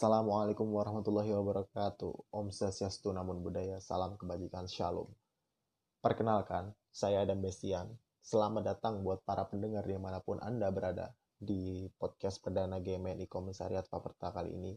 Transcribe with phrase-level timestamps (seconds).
[0.00, 2.32] Assalamualaikum warahmatullahi wabarakatuh.
[2.32, 3.76] Om Swastiastu namun budaya.
[3.84, 4.64] Salam kebajikan.
[4.64, 5.12] Shalom.
[6.00, 7.84] Perkenalkan, saya Adam Bestian.
[8.24, 13.92] Selamat datang buat para pendengar di mana pun Anda berada di podcast perdana GMNI Komisariat
[13.92, 14.72] Paperta kali ini.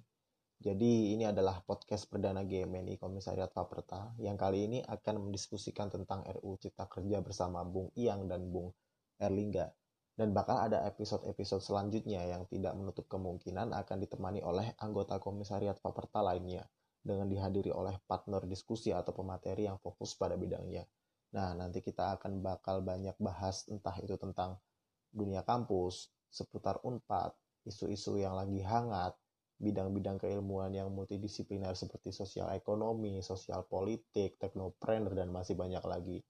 [0.60, 6.60] Jadi ini adalah podcast perdana GMNI Komisariat Paperta yang kali ini akan mendiskusikan tentang RU
[6.60, 8.76] Cipta Kerja bersama Bung Iyang dan Bung
[9.24, 9.72] Erlingga
[10.14, 16.22] dan bakal ada episode-episode selanjutnya yang tidak menutup kemungkinan akan ditemani oleh anggota komisariat Paperta
[16.22, 16.62] lainnya
[17.02, 20.86] dengan dihadiri oleh partner diskusi atau pemateri yang fokus pada bidangnya.
[21.34, 24.62] Nah, nanti kita akan bakal banyak bahas entah itu tentang
[25.10, 27.34] dunia kampus, seputar UNPAD,
[27.66, 29.18] isu-isu yang lagi hangat,
[29.58, 36.22] bidang-bidang keilmuan yang multidisipliner seperti sosial ekonomi, sosial politik, teknopreneur, dan masih banyak lagi.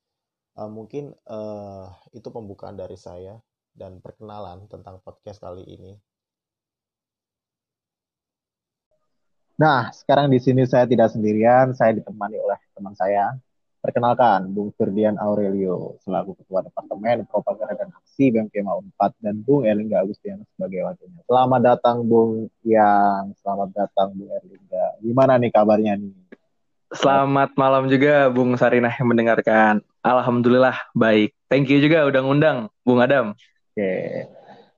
[0.56, 3.36] Uh, mungkin uh, itu pembukaan dari saya
[3.74, 5.98] dan perkenalan tentang podcast kali ini.
[9.54, 13.38] Nah, sekarang di sini saya tidak sendirian, saya ditemani oleh teman saya.
[13.84, 20.00] Perkenalkan, Bung Firdian Aurelio selaku Ketua Departemen Propaganda dan Aksi BMKMA 4 dan Bung Erlingga
[20.00, 21.22] Agustianus sebagai wakilnya.
[21.28, 24.86] Selamat datang Bung Yang, selamat datang Bung Erlingga.
[25.04, 26.16] Gimana nih kabarnya nih?
[26.96, 29.84] Selamat malam juga Bung Sarinah yang mendengarkan.
[30.00, 31.36] Alhamdulillah baik.
[31.52, 32.58] Thank you juga udah ngundang
[32.88, 33.36] Bung Adam.
[33.74, 34.30] Oke.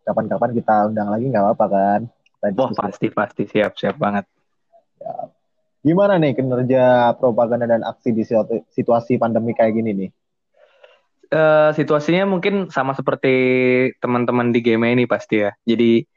[0.07, 2.01] Kapan-kapan kita undang lagi nggak apa-apa kan?
[2.39, 4.23] Tadi oh pasti pasti siap siap banget.
[5.03, 5.27] Ya.
[5.83, 8.23] Gimana nih kinerja propaganda dan aksi di
[8.71, 10.09] situasi pandemi kayak gini nih?
[11.27, 13.35] Uh, situasinya mungkin sama seperti
[13.99, 15.51] teman-teman di game ini pasti ya.
[15.67, 16.07] Jadi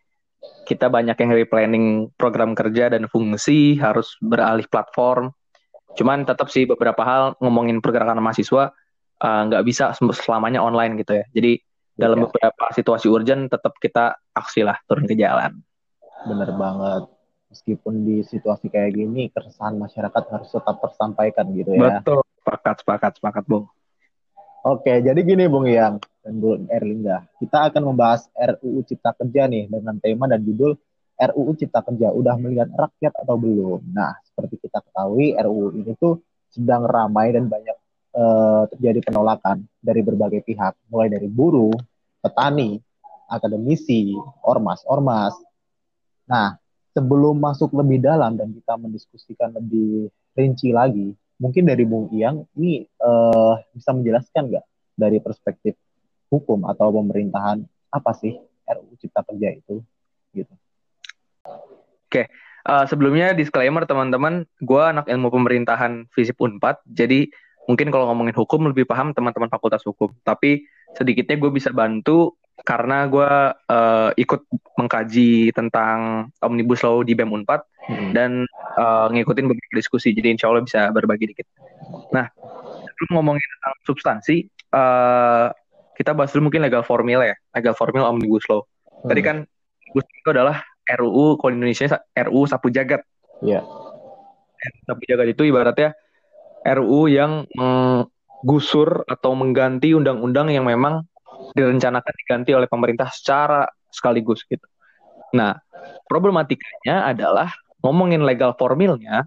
[0.64, 5.34] kita banyak yang replanning program kerja dan fungsi harus beralih platform.
[5.98, 8.70] Cuman tetap sih beberapa hal ngomongin pergerakan mahasiswa
[9.18, 11.26] eh, nggak uh, bisa selamanya online gitu ya.
[11.34, 11.58] Jadi
[11.98, 12.24] dalam ya.
[12.30, 15.58] beberapa situasi urgent tetap kita aksi lah turun ke jalan.
[16.22, 17.10] Bener banget.
[17.50, 21.98] Meskipun di situasi kayak gini keresahan masyarakat harus tetap tersampaikan gitu ya.
[21.98, 22.22] Betul.
[22.38, 23.66] Sepakat, sepakat, sepakat, Bung.
[24.64, 27.26] Oke, jadi gini Bung Yang dan Bung Erlingga.
[27.40, 30.76] Kita akan membahas RUU Cipta Kerja nih dengan tema dan judul
[31.18, 33.90] RUU Cipta Kerja udah melihat rakyat atau belum.
[33.90, 36.22] Nah, seperti kita ketahui RUU ini tuh
[36.52, 37.76] sedang ramai dan banyak
[38.14, 41.72] uh, terjadi penolakan dari berbagai pihak, mulai dari buruh,
[42.18, 42.80] petani,
[43.28, 45.36] akademisi, ormas-ormas.
[46.28, 46.56] Nah,
[46.96, 52.88] sebelum masuk lebih dalam dan kita mendiskusikan lebih rinci lagi, mungkin dari Bung Iyang ini
[53.00, 54.64] uh, bisa menjelaskan nggak
[54.98, 55.78] dari perspektif
[56.28, 58.36] hukum atau pemerintahan apa sih
[58.68, 59.80] RUU Cipta Kerja itu,
[60.36, 60.54] gitu?
[62.08, 62.28] Oke,
[62.68, 67.32] uh, sebelumnya disclaimer teman-teman, gue anak ilmu pemerintahan FISIP Unpad, jadi
[67.68, 70.08] mungkin kalau ngomongin hukum lebih paham teman-teman fakultas hukum.
[70.24, 70.64] Tapi
[70.96, 74.40] sedikitnya gue bisa bantu karena gue uh, ikut
[74.74, 78.10] mengkaji tentang omnibus law di BEM Unpad hmm.
[78.14, 78.44] dan
[78.76, 80.10] uh, ngikutin beberapa diskusi.
[80.10, 81.46] Jadi insya Allah bisa berbagi dikit.
[82.10, 82.26] Nah,
[82.82, 84.36] sebelum ngomongin tentang substansi,
[84.74, 85.54] uh,
[85.94, 88.62] kita bahas dulu mungkin legal formil ya, legal formil omnibus law.
[88.62, 89.08] Hmm.
[89.10, 90.56] Tadi kan omnibus itu adalah
[90.88, 93.04] RUU kalau Indonesia RUU sapu jagat.
[93.44, 93.62] Iya.
[93.62, 93.64] Yeah.
[94.82, 95.94] Sapu jagat itu ibaratnya
[96.66, 97.46] RUU yang
[98.42, 101.06] menggusur atau mengganti undang-undang yang memang
[101.54, 104.64] direncanakan diganti oleh pemerintah secara sekaligus gitu.
[105.34, 105.58] Nah,
[106.06, 107.50] problematikanya adalah
[107.82, 109.26] ngomongin legal formilnya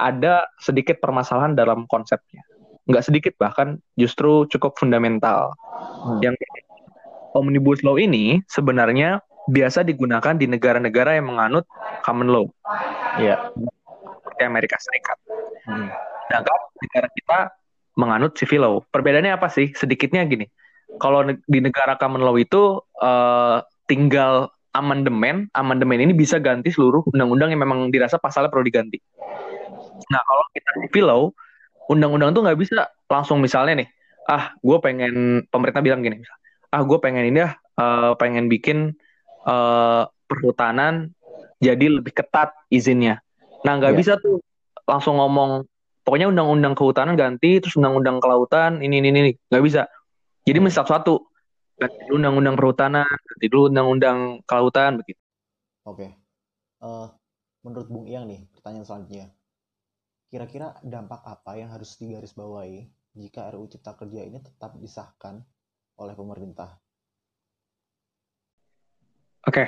[0.00, 2.40] ada sedikit permasalahan dalam konsepnya.
[2.88, 5.52] Nggak sedikit bahkan justru cukup fundamental.
[6.06, 6.18] Hmm.
[6.24, 6.40] Yang
[7.36, 11.68] Omnibus Law ini sebenarnya biasa digunakan di negara-negara yang menganut
[12.02, 12.46] common law.
[13.20, 13.52] Iya.
[14.24, 15.18] Seperti Amerika Serikat.
[15.68, 15.88] Hmm.
[16.26, 17.38] Sedangkan negara kita
[18.00, 18.74] menganut civil law.
[18.88, 19.76] Perbedaannya apa sih?
[19.76, 20.48] Sedikitnya gini.
[20.96, 27.52] Kalau di negara common law itu uh, tinggal amandemen, amandemen ini bisa ganti seluruh undang-undang
[27.52, 28.98] yang memang dirasa pasalnya perlu diganti.
[30.10, 31.22] Nah, kalau kita civil law,
[31.90, 33.88] undang-undang tuh nggak bisa langsung misalnya nih,
[34.30, 36.22] ah, gue pengen pemerintah bilang gini,
[36.70, 38.94] ah, gue pengen ini ya, uh, pengen bikin
[39.46, 41.10] uh, perhutanan
[41.58, 43.18] jadi lebih ketat izinnya.
[43.66, 44.00] Nah, nggak yeah.
[44.00, 44.38] bisa tuh
[44.86, 45.66] langsung ngomong
[46.10, 49.86] pokoknya undang-undang kehutanan ganti terus undang-undang kelautan ini ini ini nggak bisa.
[50.42, 51.14] Jadi mesti satu-satu
[51.78, 55.22] ganti dulu undang-undang perhutanan ganti dulu undang-undang kelautan begitu.
[55.86, 56.10] Oke.
[56.82, 57.06] Uh,
[57.62, 59.30] menurut Bung Iyang nih pertanyaan selanjutnya.
[60.34, 65.46] Kira-kira dampak apa yang harus digarisbawahi jika RUU Cipta Kerja ini tetap disahkan
[65.94, 66.74] oleh pemerintah?
[69.46, 69.62] Oke.
[69.62, 69.66] Okay.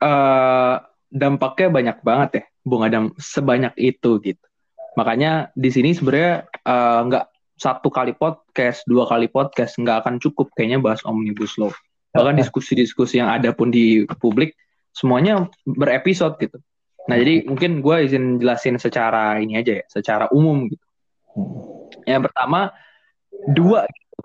[0.00, 0.76] uh, eh,
[1.12, 4.46] dampaknya banyak banget ya Bung Adam sebanyak itu gitu
[4.96, 7.24] Makanya di sini sebenarnya uh, nggak
[7.56, 11.72] satu kali podcast, dua kali podcast nggak akan cukup kayaknya bahas omnibus law.
[12.12, 14.52] Bahkan diskusi-diskusi yang ada pun di publik
[14.92, 16.60] semuanya berepisode gitu.
[17.08, 20.86] Nah, jadi mungkin gue izin jelasin secara ini aja ya, secara umum gitu.
[22.04, 22.70] Yang pertama,
[23.48, 24.20] dua gitu.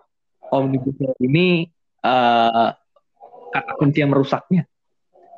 [0.52, 1.72] omnibus law ini
[2.04, 2.76] uh,
[3.56, 4.68] kata kunci yang merusaknya.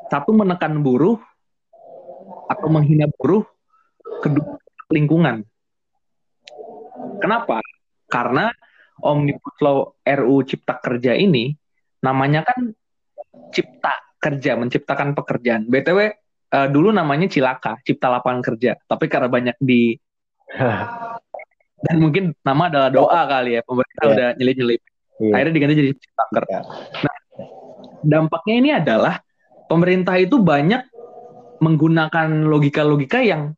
[0.09, 1.21] Satu menekan buruh
[2.49, 3.45] atau menghina buruh,
[4.25, 4.57] kedua
[4.89, 5.45] lingkungan.
[7.21, 7.61] Kenapa?
[8.09, 8.49] Karena
[9.05, 11.53] omnibus law RU Cipta Kerja ini
[12.03, 12.73] namanya kan
[13.53, 15.69] cipta kerja, menciptakan pekerjaan.
[15.69, 16.07] BTW uh,
[16.57, 18.75] eh, dulu namanya Cilaka, Cipta Lapangan Kerja.
[18.75, 19.95] Tapi karena banyak di
[21.85, 24.13] dan mungkin nama adalah doa kali ya pemerintah yeah.
[24.13, 24.81] udah nyelip-nyelip.
[25.19, 25.33] Yeah.
[25.35, 26.43] Akhirnya diganti jadi Ciptaker.
[26.49, 26.63] Yeah.
[27.05, 27.17] Nah,
[28.03, 29.15] dampaknya ini adalah
[29.69, 30.83] pemerintah itu banyak
[31.59, 33.55] menggunakan logika-logika yang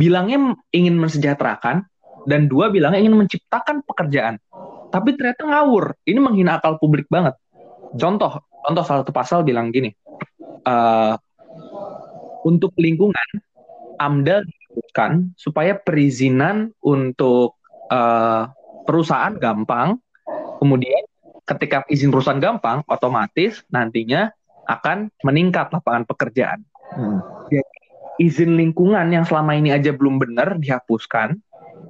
[0.00, 1.84] bilangnya ingin mensejahterakan
[2.24, 4.40] dan dua bilangnya ingin menciptakan pekerjaan.
[4.88, 5.92] Tapi ternyata ngawur.
[6.08, 7.36] Ini menghina akal publik banget.
[8.00, 9.92] Contoh, contoh salah satu pasal bilang gini,
[10.64, 11.14] uh,
[12.48, 13.28] untuk lingkungan,
[14.00, 17.60] AMDAL disebutkan supaya perizinan untuk
[17.92, 18.48] uh,
[18.88, 20.00] perusahaan gampang,
[20.58, 21.04] kemudian
[21.44, 24.30] ketika izin perusahaan gampang, otomatis nantinya
[24.70, 26.62] akan meningkat lapangan pekerjaan.
[26.94, 27.18] Hmm.
[27.50, 27.79] Jadi,
[28.20, 31.40] izin lingkungan yang selama ini aja belum benar dihapuskan,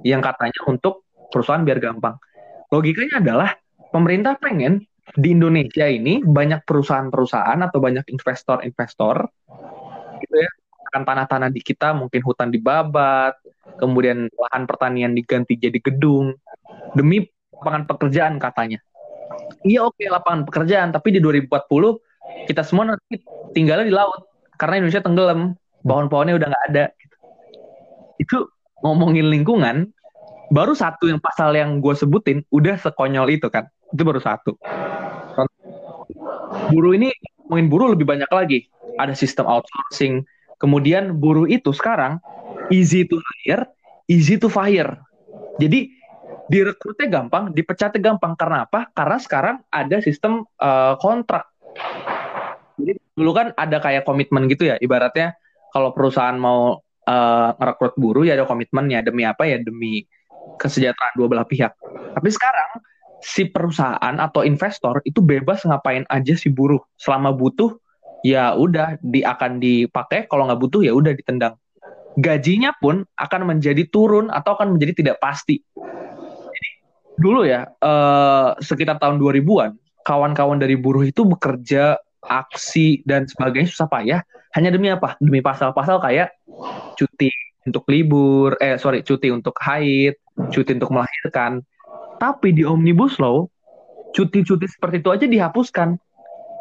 [0.07, 2.15] yang katanya untuk perusahaan biar gampang.
[2.71, 3.49] Logikanya adalah
[3.91, 9.27] pemerintah pengen di Indonesia ini banyak perusahaan-perusahaan atau banyak investor-investor
[10.23, 10.49] gitu ya.
[10.91, 13.35] Akan tanah-tanah di kita mungkin hutan dibabat
[13.79, 16.35] kemudian lahan pertanian diganti jadi gedung
[16.95, 17.23] demi
[17.55, 18.79] lapangan pekerjaan katanya.
[19.63, 24.83] Iya oke okay, lapangan pekerjaan tapi di 2040 kita semua nanti tinggalnya di laut karena
[24.83, 26.83] Indonesia tenggelam pohon-pohonnya udah nggak ada
[28.21, 28.45] itu
[28.85, 29.89] ngomongin lingkungan
[30.51, 33.65] baru satu yang pasal yang gue sebutin udah sekonyol itu kan.
[33.89, 34.59] Itu baru satu.
[36.69, 37.09] Buruh ini
[37.47, 38.67] ngomongin buruh lebih banyak lagi.
[38.99, 40.27] Ada sistem outsourcing.
[40.59, 42.21] Kemudian buruh itu sekarang
[42.69, 43.65] easy to hire
[44.11, 44.99] easy to fire.
[45.55, 45.87] Jadi
[46.51, 48.35] direkrutnya gampang dipecatnya gampang.
[48.35, 48.91] Karena apa?
[48.91, 51.47] Karena sekarang ada sistem uh, kontrak.
[52.75, 55.37] Jadi dulu kan ada kayak komitmen gitu ya ibaratnya
[55.71, 56.77] kalau perusahaan mau
[57.07, 59.01] uh, ngerekrut buruh ya ada komitmennya.
[59.01, 59.47] Demi apa?
[59.47, 60.05] Ya demi
[60.59, 61.73] kesejahteraan dua belah pihak.
[62.13, 62.69] Tapi sekarang
[63.21, 66.81] si perusahaan atau investor itu bebas ngapain aja si buruh.
[66.99, 67.73] Selama butuh
[68.21, 70.27] ya udah di akan dipakai.
[70.27, 71.55] Kalau nggak butuh ya udah ditendang.
[72.19, 75.63] Gajinya pun akan menjadi turun atau akan menjadi tidak pasti.
[76.51, 76.69] Jadi,
[77.15, 83.87] dulu ya eh, sekitar tahun 2000-an kawan-kawan dari buruh itu bekerja aksi dan sebagainya susah
[83.87, 84.21] payah
[84.57, 86.35] hanya demi apa demi pasal-pasal kayak
[86.99, 87.31] cuti
[87.61, 90.17] untuk libur eh sorry cuti untuk haid
[90.49, 91.61] cuti untuk melahirkan.
[92.17, 93.45] Tapi di Omnibus Law,
[94.13, 95.97] cuti-cuti seperti itu aja dihapuskan.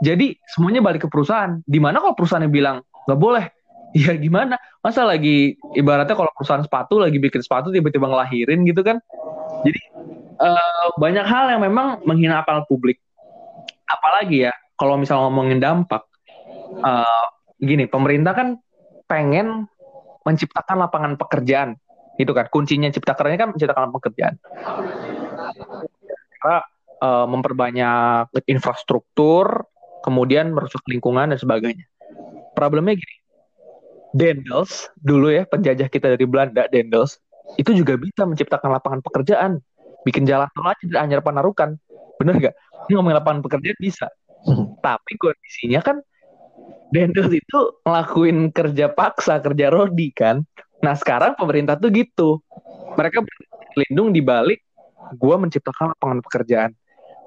[0.01, 1.61] Jadi semuanya balik ke perusahaan.
[1.65, 3.45] Di mana kalau perusahaannya bilang, nggak boleh,
[3.97, 4.57] ya gimana?
[4.81, 8.97] Masa lagi, ibaratnya kalau perusahaan sepatu lagi bikin sepatu tiba-tiba ngelahirin gitu kan.
[9.61, 9.81] Jadi
[10.41, 12.97] uh, banyak hal yang memang menghina akal publik.
[13.85, 16.09] Apalagi ya, kalau misalnya ngomongin dampak,
[16.81, 17.27] uh,
[17.61, 18.49] gini, pemerintah kan
[19.05, 19.69] pengen
[20.25, 21.77] menciptakan lapangan pekerjaan
[22.17, 22.49] itu kan.
[22.49, 24.35] Kuncinya cipta kerjanya kan menciptakan pekerjaan.
[26.41, 26.59] Karena
[27.01, 29.69] uh, memperbanyak infrastruktur
[30.01, 31.85] kemudian merusak lingkungan dan sebagainya.
[32.57, 33.17] Problemnya gini
[34.11, 37.23] Dendels dulu ya penjajah kita dari Belanda Dendels
[37.55, 39.63] itu juga bisa menciptakan lapangan pekerjaan.
[40.03, 41.77] Bikin jalan tol aja di Anyar Panarukan.
[42.17, 42.55] Bener gak
[42.89, 44.09] ini ngomongin lapangan pekerjaan bisa.
[44.81, 46.01] Tapi kondisinya kan
[46.91, 50.43] Dendels itu ngelakuin kerja paksa kerja rodi kan
[50.81, 52.41] Nah sekarang pemerintah tuh gitu.
[52.97, 54.65] Mereka berlindung di balik
[55.17, 56.71] gue menciptakan lapangan pekerjaan.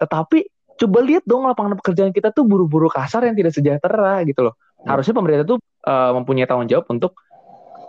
[0.01, 0.39] Tetapi
[0.73, 4.57] coba lihat dong lapangan pekerjaan kita tuh buru-buru kasar yang tidak sejahtera gitu loh.
[4.83, 4.97] Hmm.
[4.97, 7.15] Harusnya pemerintah tuh uh, mempunyai tanggung jawab untuk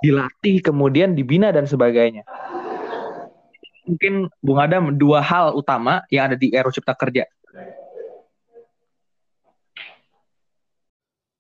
[0.04, 2.28] dilatih, kemudian dibina dan sebagainya.
[3.88, 7.24] Mungkin Bung Adam dua hal utama yang ada di RU Cipta Kerja.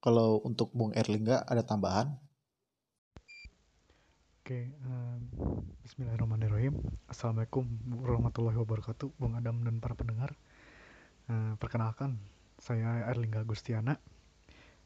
[0.04, 2.12] Kalau untuk Bung Erlingga ada tambahan?
[4.44, 6.76] Oke, um, Bismillahirrahmanirrahim.
[7.08, 7.64] Assalamualaikum
[8.04, 10.36] warahmatullahi wabarakatuh, Bung Adam dan para pendengar.
[11.24, 12.20] Uh, perkenalkan,
[12.60, 13.96] saya Erlingga Gustiana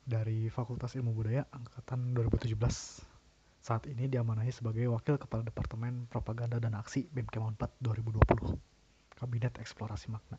[0.07, 2.55] dari Fakultas Ilmu Budaya angkatan 2017.
[3.59, 8.55] Saat ini diamanahi sebagai Wakil Kepala Departemen Propaganda dan Aksi Kemon 4 2020,
[9.19, 10.39] Kabinet Eksplorasi Makna.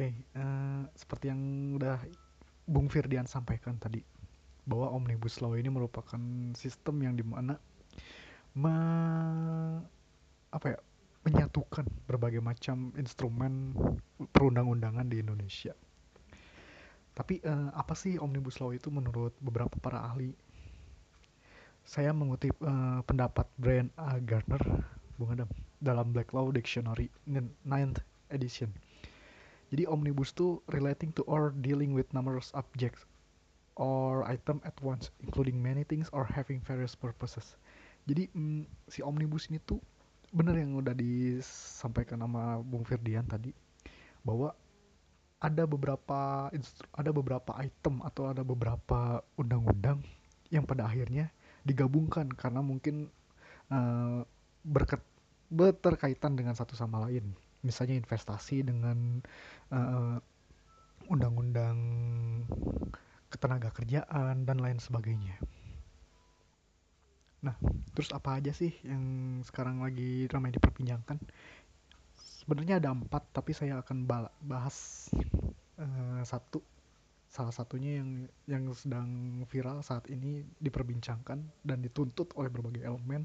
[0.00, 2.00] Oke, uh, seperti yang udah
[2.64, 4.00] Bung Firdian sampaikan tadi,
[4.64, 6.16] bahwa omnibus law ini merupakan
[6.56, 7.60] sistem yang di mana
[8.56, 8.72] me,
[10.56, 10.80] apa ya
[11.28, 13.76] menyatukan berbagai macam instrumen
[14.32, 15.76] perundang-undangan di Indonesia.
[17.12, 20.32] Tapi uh, apa sih omnibus law itu menurut beberapa para ahli?
[21.84, 24.16] saya mengutip uh, pendapat Brian A.
[24.16, 24.64] Gardner,
[25.20, 28.00] Bung Adam, dalam Black Law Dictionary 9th
[28.32, 28.72] edition.
[29.70, 33.06] Jadi omnibus itu relating to or dealing with numerous objects
[33.78, 37.54] or item at once, including many things or having various purposes.
[38.10, 39.78] Jadi mm, si omnibus ini tuh
[40.30, 43.50] bener yang udah disampaikan sama Bung Firdian tadi
[44.22, 44.54] bahwa
[45.40, 46.52] ada beberapa
[46.94, 50.04] ada beberapa item atau ada beberapa undang-undang
[50.52, 51.32] yang pada akhirnya
[51.64, 53.08] digabungkan karena mungkin
[53.72, 54.22] uh,
[54.60, 55.00] berket,
[55.48, 59.20] berterkaitan dengan satu sama lain misalnya investasi dengan
[59.72, 60.16] eh,
[61.10, 61.78] undang-undang
[63.28, 65.36] ketenaga kerjaan dan lain sebagainya.
[67.40, 67.56] Nah,
[67.96, 71.18] terus apa aja sih yang sekarang lagi ramai diperbincangkan?
[72.40, 74.10] sebenarnya ada empat tapi saya akan
[74.42, 75.06] bahas
[75.76, 76.64] uh, satu
[77.30, 78.10] salah satunya yang
[78.50, 83.22] yang sedang viral saat ini diperbincangkan dan dituntut oleh berbagai elemen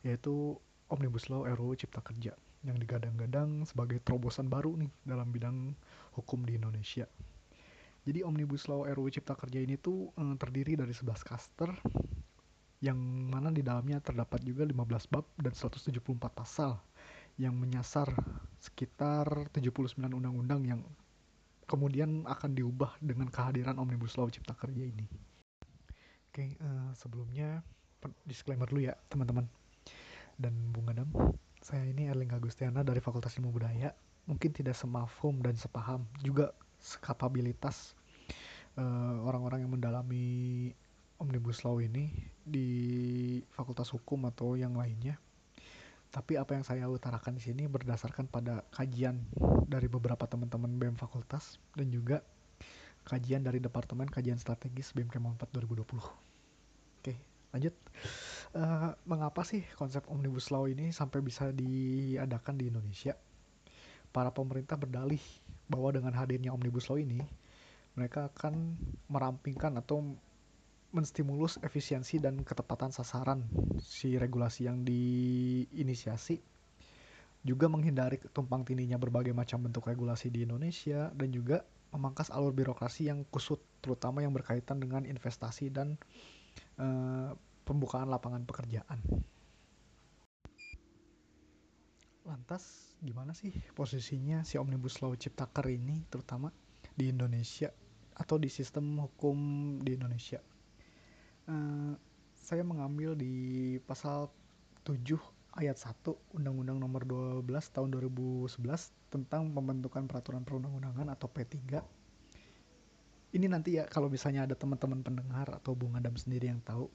[0.00, 0.56] yaitu
[0.88, 2.32] Omnibus Law RUU Cipta Kerja
[2.68, 5.72] yang digadang-gadang sebagai terobosan baru nih dalam bidang
[6.12, 7.08] hukum di Indonesia.
[8.04, 11.72] Jadi Omnibus Law RUU Cipta Kerja ini tuh eh, terdiri dari 11 kaster
[12.78, 12.96] yang
[13.26, 15.98] mana di dalamnya terdapat juga 15 bab dan 174
[16.30, 16.78] pasal
[17.34, 18.06] yang menyasar
[18.62, 20.80] sekitar 79 undang-undang yang
[21.66, 25.06] kemudian akan diubah dengan kehadiran Omnibus Law Cipta Kerja ini.
[26.30, 27.60] Oke, uh, sebelumnya
[28.24, 29.46] disclaimer dulu ya teman-teman
[30.38, 31.10] dan Bung Adam.
[31.62, 33.92] Saya ini Erling Agustiana dari Fakultas Ilmu Budaya.
[34.28, 37.96] Mungkin tidak semafhum dan sepaham juga sekapabilitas
[38.76, 40.26] eh, orang-orang uh, yang mendalami
[41.18, 42.12] Omnibus Law ini
[42.44, 42.68] di
[43.50, 45.18] Fakultas Hukum atau yang lainnya
[46.08, 49.20] tapi apa yang saya utarakan di sini berdasarkan pada kajian
[49.68, 52.24] dari beberapa teman-teman BEM fakultas dan juga
[53.04, 55.84] kajian dari Departemen Kajian Strategis Kemon 4 2020.
[57.00, 57.14] Oke,
[57.52, 57.74] lanjut.
[58.48, 63.12] Uh, mengapa sih konsep Omnibus Law ini sampai bisa diadakan di Indonesia?
[64.08, 65.20] Para pemerintah berdalih
[65.68, 67.20] bahwa dengan hadirnya Omnibus Law ini,
[67.92, 68.78] mereka akan
[69.12, 70.00] merampingkan atau
[70.88, 73.44] menstimulus efisiensi dan ketepatan sasaran
[73.84, 76.40] si regulasi yang diinisiasi
[77.44, 81.62] juga menghindari tumpang tindihnya berbagai macam bentuk regulasi di Indonesia dan juga
[81.94, 85.96] memangkas alur birokrasi yang kusut terutama yang berkaitan dengan investasi dan
[86.76, 87.32] uh,
[87.68, 88.96] pembukaan lapangan pekerjaan.
[92.24, 96.48] Lantas gimana sih posisinya si Omnibus Law Ciptaker ini terutama
[96.96, 97.68] di Indonesia
[98.16, 99.36] atau di sistem hukum
[99.84, 100.40] di Indonesia?
[101.48, 101.92] Eh,
[102.40, 104.32] saya mengambil di pasal
[104.88, 105.20] 7
[105.56, 111.84] ayat 1 Undang-Undang Nomor 12 Tahun 2011 tentang pembentukan peraturan perundang-undangan atau P3.
[113.28, 116.88] Ini nanti ya kalau misalnya ada teman-teman pendengar atau Bung Adam sendiri yang tahu,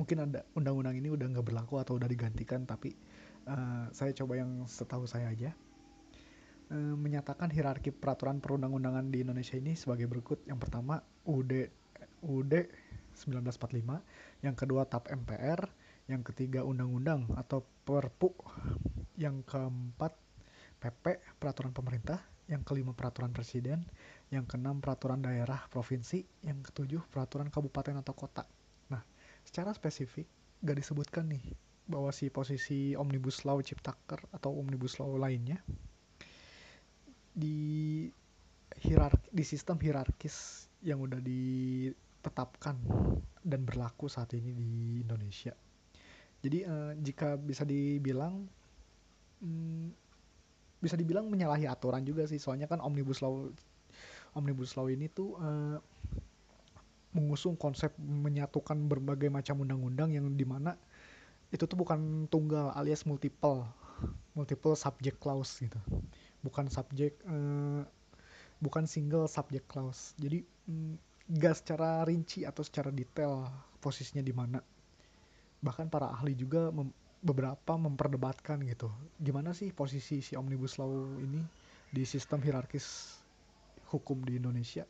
[0.00, 2.96] mungkin ada undang-undang ini udah nggak berlaku atau udah digantikan, tapi
[3.44, 5.52] uh, saya coba yang setahu saya aja.
[6.72, 10.40] Uh, menyatakan hierarki peraturan perundang-undangan di Indonesia ini sebagai berikut.
[10.48, 11.68] Yang pertama UD
[12.24, 12.54] UD
[13.12, 14.00] 1945,
[14.40, 15.68] yang kedua TAP MPR,
[16.08, 18.32] yang ketiga Undang-Undang atau Perpu,
[19.20, 20.16] yang keempat
[20.80, 23.84] PP Peraturan Pemerintah, yang kelima Peraturan Presiden,
[24.32, 28.48] yang keenam Peraturan Daerah Provinsi, yang ketujuh Peraturan Kabupaten atau Kota.
[29.44, 30.28] Secara spesifik
[30.60, 31.44] gak disebutkan nih
[31.90, 35.58] bahwa si posisi Omnibus Law Ciptaker atau Omnibus Law lainnya
[37.34, 38.06] di
[38.78, 41.88] hierarki di sistem hierarkis yang udah di
[42.20, 42.76] tetapkan
[43.40, 44.70] dan berlaku saat ini di
[45.02, 45.56] Indonesia.
[46.40, 48.44] Jadi uh, jika bisa dibilang
[49.40, 49.88] hmm,
[50.80, 53.48] bisa dibilang menyalahi aturan juga sih, soalnya kan omnibus law
[54.32, 55.76] omnibus law ini tuh uh,
[57.10, 60.78] mengusung konsep menyatukan berbagai macam undang-undang yang di mana
[61.50, 63.66] itu tuh bukan tunggal alias multiple
[64.38, 65.76] multiple subject clause gitu.
[66.40, 67.82] Bukan subject uh,
[68.62, 70.14] bukan single subject clause.
[70.22, 70.94] Jadi mm,
[71.36, 73.50] gak secara rinci atau secara detail
[73.82, 74.62] posisinya di mana.
[75.60, 78.88] Bahkan para ahli juga mem beberapa memperdebatkan gitu.
[79.20, 80.88] Gimana sih posisi si omnibus law
[81.20, 81.44] ini
[81.92, 83.18] di sistem hierarkis
[83.92, 84.88] hukum di Indonesia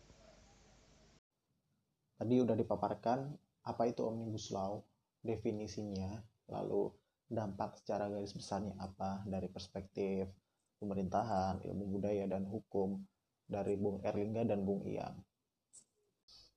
[2.21, 3.33] tadi udah dipaparkan
[3.65, 4.85] apa itu omnibus law
[5.25, 6.21] definisinya
[6.53, 6.93] lalu
[7.25, 10.29] dampak secara garis besarnya apa dari perspektif
[10.77, 13.01] pemerintahan ilmu budaya dan hukum
[13.49, 15.17] dari Bung Erlingga dan Bung Iyang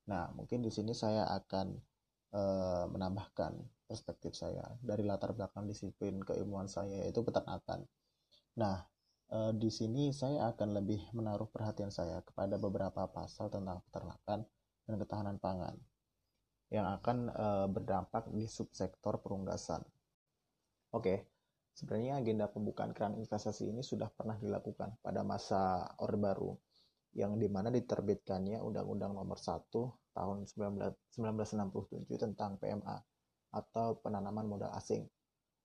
[0.10, 1.67] Nah, mungkin di sini saya akan
[2.36, 2.41] e,
[2.91, 3.55] menambahkan
[3.88, 7.88] perspektif saya dari latar belakang disiplin keilmuan saya yaitu peternakan.
[8.60, 8.84] Nah,
[9.32, 14.43] e, di sini saya akan lebih menaruh perhatian saya kepada beberapa pasal tentang peternakan
[14.88, 15.75] dan ketahanan pangan.
[16.74, 19.86] yang akan uh, berdampak di subsektor perunggasan.
[20.90, 21.30] Oke,
[21.78, 26.58] sebenarnya agenda pembukaan keran investasi ini sudah pernah dilakukan pada masa Orde Baru,
[27.13, 29.70] yang di mana diterbitkannya Undang-Undang Nomor 1
[30.18, 32.98] tahun 1967 tentang PMA
[33.54, 35.06] atau penanaman modal asing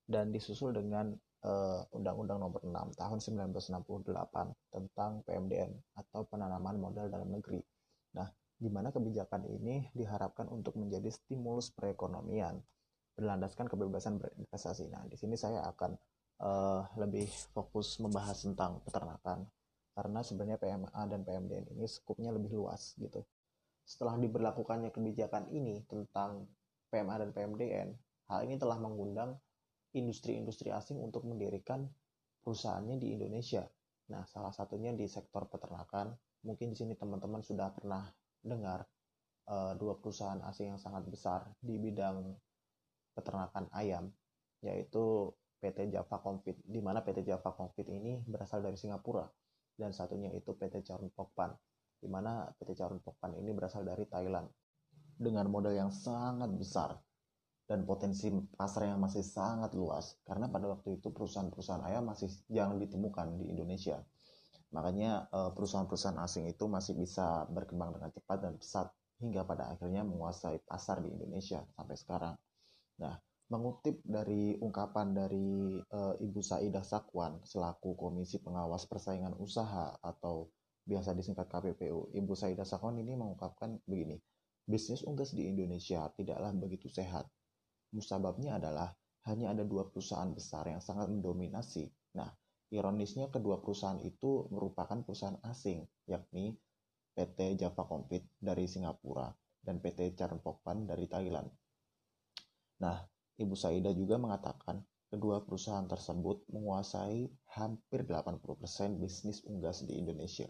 [0.04, 1.12] dan disusul dengan
[1.44, 4.12] uh, Undang-Undang Nomor 6 Tahun 1968
[4.72, 7.60] tentang PMDN atau penanaman modal dalam negeri.
[8.16, 12.58] Nah, di mana kebijakan ini diharapkan untuk menjadi stimulus perekonomian
[13.14, 14.90] berlandaskan kebebasan berinvestasi.
[14.90, 15.94] Nah, di sini saya akan
[16.42, 19.46] uh, lebih fokus membahas tentang peternakan
[19.94, 23.26] karena sebenarnya PMA dan PMDN ini skupnya lebih luas gitu.
[23.82, 26.46] Setelah diberlakukannya kebijakan ini tentang
[26.90, 27.88] PMA dan PMDN,
[28.30, 29.34] hal ini telah mengundang
[29.96, 31.90] industri-industri asing untuk mendirikan
[32.44, 33.66] perusahaannya di Indonesia.
[34.14, 36.14] Nah, salah satunya di sektor peternakan.
[36.46, 38.06] Mungkin di sini teman-teman sudah pernah
[38.48, 38.82] dengar
[39.52, 42.32] uh, dua perusahaan asing yang sangat besar di bidang
[43.12, 44.08] peternakan ayam,
[44.64, 49.26] yaitu PT Java Confit, di mana PT Java Confit ini berasal dari Singapura,
[49.74, 51.50] dan satunya itu PT Charun Pokpan,
[51.98, 54.46] di mana PT Charun Pokpan ini berasal dari Thailand.
[55.18, 56.94] Dengan modal yang sangat besar,
[57.68, 62.80] dan potensi pasar yang masih sangat luas karena pada waktu itu perusahaan-perusahaan ayam masih jarang
[62.80, 64.00] ditemukan di Indonesia.
[64.74, 70.06] Makanya eh, perusahaan-perusahaan asing itu masih bisa berkembang dengan cepat dan pesat hingga pada akhirnya
[70.06, 72.34] menguasai pasar di Indonesia sampai sekarang.
[73.02, 73.14] Nah,
[73.48, 80.52] mengutip dari ungkapan dari uh, Ibu Saidah Sakwan selaku Komisi Pengawas Persaingan Usaha atau
[80.84, 84.20] biasa disingkat KPPU, Ibu Saidah Sakwan ini mengungkapkan begini,
[84.68, 87.26] bisnis unggas di Indonesia tidaklah begitu sehat
[87.88, 88.92] Musababnya adalah
[89.24, 91.88] hanya ada dua perusahaan besar yang sangat mendominasi.
[92.20, 92.28] Nah,
[92.68, 96.56] ironisnya kedua perusahaan itu merupakan perusahaan asing, yakni
[97.16, 101.48] PT Java Compete dari Singapura dan PT Charun Pokpan dari Thailand.
[102.78, 102.98] Nah,
[103.38, 104.78] Ibu Saida juga mengatakan
[105.08, 107.26] kedua perusahaan tersebut menguasai
[107.58, 110.46] hampir 80% bisnis unggas di Indonesia.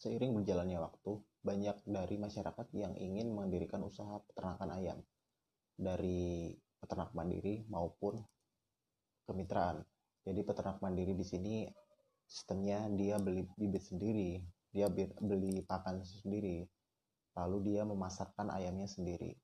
[0.00, 1.12] Seiring berjalannya waktu,
[1.44, 4.98] banyak dari masyarakat yang ingin mendirikan usaha peternakan ayam
[5.76, 8.16] dari peternak mandiri maupun
[9.28, 9.84] kemitraan.
[10.24, 11.54] Jadi peternak mandiri di sini
[12.24, 14.38] sistemnya dia beli bibit sendiri,
[14.70, 14.86] dia
[15.18, 16.62] beli pakan sendiri,
[17.34, 19.34] lalu dia memasarkan ayamnya sendiri.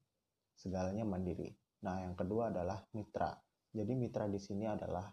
[0.57, 1.53] Segalanya mandiri.
[1.85, 3.35] Nah, yang kedua adalah mitra.
[3.73, 5.05] Jadi mitra di sini adalah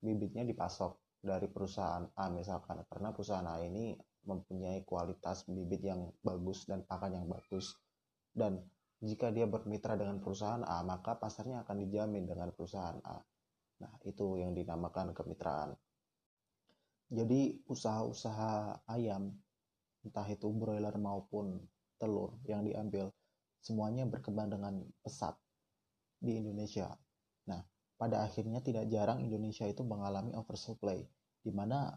[0.00, 3.92] bibitnya dipasok dari perusahaan A misalkan karena perusahaan A ini
[4.24, 7.76] mempunyai kualitas bibit yang bagus dan pakan yang bagus
[8.32, 8.62] dan
[9.00, 13.16] jika dia bermitra dengan perusahaan A, maka pasarnya akan dijamin dengan perusahaan A.
[13.80, 15.72] Nah, itu yang dinamakan kemitraan.
[17.10, 19.34] Jadi, usaha-usaha ayam,
[20.06, 21.58] entah itu broiler maupun
[21.98, 23.10] telur yang diambil,
[23.58, 25.34] semuanya berkembang dengan pesat
[26.22, 26.92] di Indonesia.
[27.50, 27.60] Nah,
[27.98, 31.02] pada akhirnya tidak jarang Indonesia itu mengalami oversupply,
[31.42, 31.90] di mana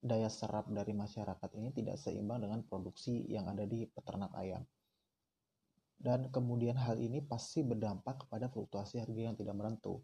[0.00, 4.64] daya serap dari masyarakat ini tidak seimbang dengan produksi yang ada di peternak ayam
[6.00, 10.00] dan kemudian hal ini pasti berdampak kepada fluktuasi harga yang tidak menentu.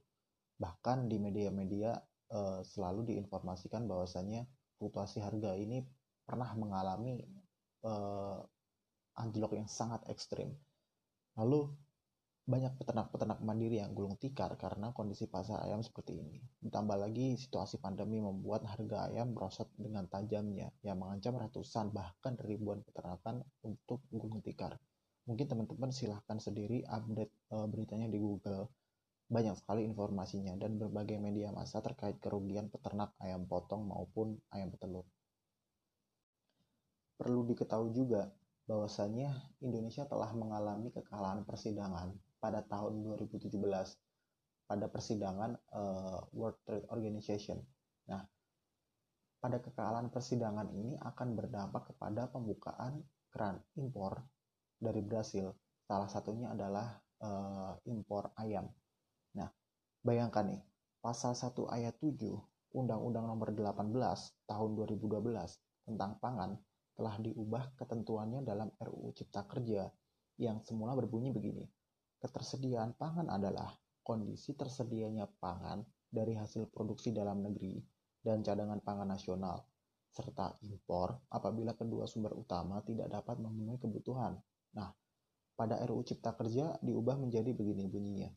[0.57, 1.97] Bahkan di media-media
[2.29, 4.45] e, selalu diinformasikan bahwasanya
[4.81, 5.85] fluktuasi harga ini
[6.25, 7.21] pernah mengalami
[7.85, 7.93] e,
[9.17, 10.53] anjlok yang sangat ekstrim.
[11.37, 11.69] Lalu
[12.47, 16.39] banyak peternak-peternak mandiri yang gulung tikar karena kondisi pasar ayam seperti ini.
[16.63, 22.87] Ditambah lagi situasi pandemi membuat harga ayam merosot dengan tajamnya yang mengancam ratusan bahkan ribuan
[22.87, 24.79] peternakan untuk gulung tikar
[25.27, 28.71] mungkin teman-teman silahkan sendiri update uh, beritanya di Google
[29.27, 35.03] banyak sekali informasinya dan berbagai media massa terkait kerugian peternak ayam potong maupun ayam petelur.
[37.19, 38.31] Perlu diketahui juga
[38.67, 43.51] bahwasanya Indonesia telah mengalami kekalahan persidangan pada tahun 2017
[44.67, 47.63] pada persidangan uh, World Trade Organization.
[48.11, 48.23] Nah,
[49.39, 52.99] pada kekalahan persidangan ini akan berdampak kepada pembukaan
[53.31, 54.27] keran impor
[54.75, 55.55] dari Brasil.
[55.87, 58.67] Salah satunya adalah uh, impor ayam.
[60.07, 60.63] Bayangkan nih,
[61.03, 62.15] pasal 1 ayat 7
[62.79, 63.91] Undang-Undang Nomor 18
[64.47, 65.03] Tahun 2012
[65.83, 66.55] tentang pangan
[66.95, 69.91] telah diubah ketentuannya dalam RUU Cipta Kerja
[70.39, 71.67] yang semula berbunyi begini.
[72.23, 73.75] Ketersediaan pangan adalah
[74.07, 77.83] kondisi tersedianya pangan dari hasil produksi dalam negeri
[78.23, 79.59] dan cadangan pangan nasional
[80.15, 84.39] serta impor apabila kedua sumber utama tidak dapat memenuhi kebutuhan
[84.79, 84.95] Nah,
[85.59, 88.31] pada RUU Cipta Kerja diubah menjadi begini bunyinya.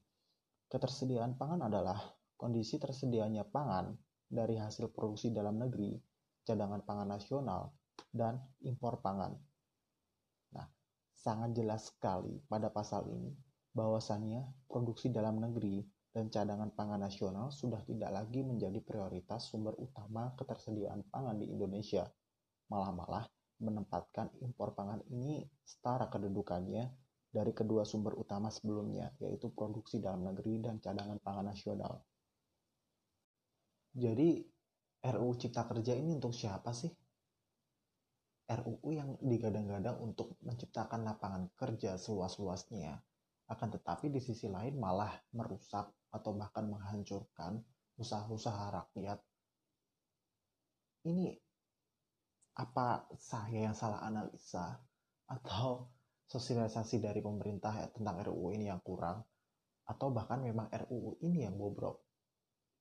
[0.70, 1.98] Ketersediaan pangan adalah
[2.38, 3.90] kondisi tersedianya pangan
[4.30, 5.98] dari hasil produksi dalam negeri,
[6.46, 7.74] cadangan pangan nasional,
[8.14, 9.34] dan impor pangan.
[10.54, 10.70] Nah,
[11.18, 13.34] sangat jelas sekali pada pasal ini
[13.74, 15.82] bahwasannya produksi dalam negeri
[16.14, 22.06] dan cadangan pangan nasional sudah tidak lagi menjadi prioritas sumber utama ketersediaan pangan di Indonesia.
[22.70, 23.26] Malah-malah
[23.58, 30.58] menempatkan impor pangan ini setara kedudukannya dari kedua sumber utama sebelumnya, yaitu produksi dalam negeri
[30.66, 32.02] dan cadangan pangan nasional.
[33.94, 34.42] Jadi,
[35.06, 36.90] RUU Cipta Kerja ini untuk siapa sih?
[38.50, 42.98] RUU yang digadang-gadang untuk menciptakan lapangan kerja seluas-luasnya,
[43.50, 47.62] akan tetapi di sisi lain malah merusak atau bahkan menghancurkan
[48.02, 49.22] usaha-usaha rakyat.
[51.06, 51.38] Ini
[52.58, 54.82] apa saya yang salah analisa
[55.30, 55.99] atau
[56.30, 59.26] sosialisasi dari pemerintah tentang RUU ini yang kurang
[59.90, 62.06] atau bahkan memang RUU ini yang bobrok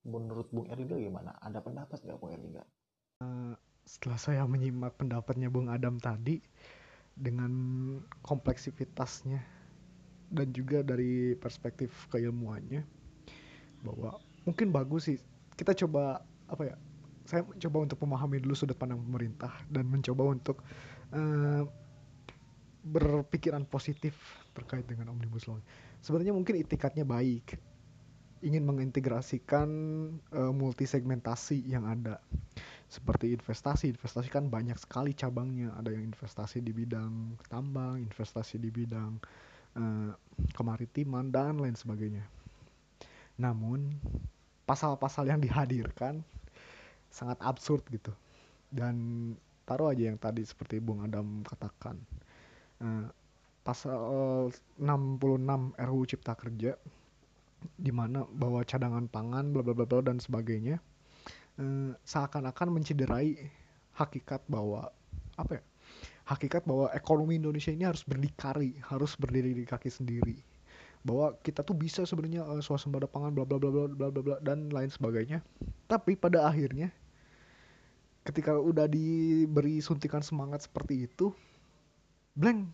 [0.05, 2.63] menurut Bung Erlingga gimana ada pendapat nggak Bung Erlingga?
[3.19, 6.39] Uh, setelah saya menyimak pendapatnya Bung Adam tadi
[7.17, 7.51] dengan
[8.21, 9.41] kompleksitasnya
[10.29, 12.85] dan juga dari perspektif keilmuannya
[13.81, 15.17] bahwa mungkin bagus sih
[15.57, 16.75] kita coba apa ya
[17.25, 20.61] saya mencoba untuk memahami dulu sudut pandang pemerintah dan mencoba untuk
[21.13, 21.65] uh,
[22.89, 24.17] berpikiran positif
[24.57, 25.61] terkait dengan omnibus law.
[26.01, 27.55] Sebenarnya mungkin itikatnya baik,
[28.41, 29.69] ingin mengintegrasikan
[30.33, 32.17] uh, multi segmentasi yang ada.
[32.89, 35.75] Seperti investasi, investasi kan banyak sekali cabangnya.
[35.77, 39.21] Ada yang investasi di bidang tambang, investasi di bidang
[39.77, 40.11] uh,
[40.57, 42.25] kemaritiman dan lain sebagainya.
[43.37, 43.93] Namun
[44.65, 46.25] pasal-pasal yang dihadirkan
[47.13, 48.09] sangat absurd gitu.
[48.69, 49.33] Dan
[49.69, 51.97] taruh aja yang tadi seperti Bung Adam katakan
[52.79, 53.11] Nah,
[53.63, 56.73] pasal 66 RUU Cipta Kerja
[57.75, 60.79] di mana bahwa cadangan pangan bla bla bla dan sebagainya
[61.59, 63.35] eh, seakan-akan mencederai
[63.99, 64.87] hakikat bahwa
[65.35, 65.63] apa ya
[66.29, 70.37] hakikat bahwa ekonomi Indonesia ini harus berdikari harus berdiri di kaki sendiri.
[71.01, 74.69] Bahwa kita tuh bisa sebenarnya uh, swasembada pangan bla bla bla bla bla bla dan
[74.69, 75.41] lain sebagainya.
[75.89, 76.93] Tapi pada akhirnya
[78.27, 81.33] ketika udah diberi suntikan semangat seperti itu
[82.35, 82.69] blank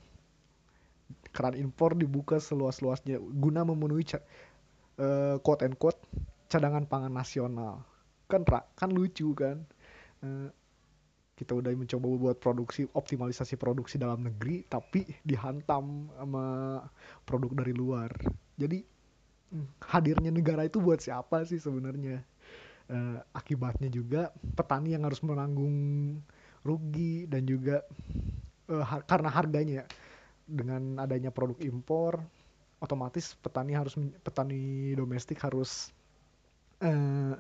[1.36, 6.00] keran impor dibuka seluas-luasnya guna memenuhi uh, quote and quote
[6.48, 7.84] cadangan pangan nasional.
[8.32, 9.68] Kan kan lucu kan?
[10.24, 10.48] Uh,
[11.36, 16.80] kita udah mencoba buat produksi optimalisasi produksi dalam negeri tapi dihantam sama
[17.28, 18.08] produk dari luar.
[18.56, 18.80] Jadi
[19.52, 22.24] hmm, hadirnya negara itu buat siapa sih sebenarnya?
[22.86, 25.76] Uh, akibatnya juga petani yang harus menanggung
[26.62, 27.82] rugi dan juga
[28.70, 29.82] uh, karena harganya
[30.46, 32.22] dengan adanya produk impor
[32.78, 35.90] otomatis petani harus petani domestik harus
[36.86, 37.34] uh,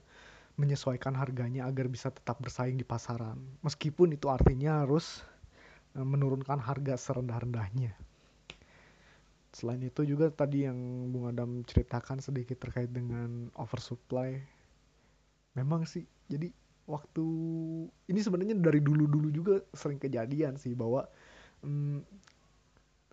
[0.55, 3.35] menyesuaikan harganya agar bisa tetap bersaing di pasaran.
[3.61, 5.21] Meskipun itu artinya harus
[5.93, 7.93] uh, menurunkan harga serendah-rendahnya.
[9.55, 10.75] Selain itu juga tadi yang
[11.11, 14.55] Bung Adam ceritakan sedikit terkait dengan oversupply
[15.55, 16.51] memang sih jadi
[16.85, 17.25] waktu
[18.09, 21.09] ini sebenarnya dari dulu-dulu juga sering kejadian sih bahwa
[21.65, 22.05] hmm,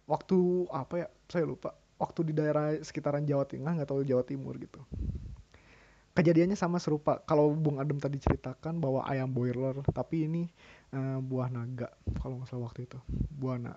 [0.05, 4.59] waktu apa ya saya lupa waktu di daerah sekitaran Jawa Tengah nggak tahu Jawa Timur
[4.59, 4.83] gitu.
[6.13, 7.25] Kejadiannya sama serupa.
[7.25, 10.45] Kalau Bung Adem tadi ceritakan bahwa ayam boiler tapi ini
[10.93, 11.89] uh, buah naga
[12.21, 13.01] kalau nggak salah waktu itu.
[13.33, 13.73] Buah na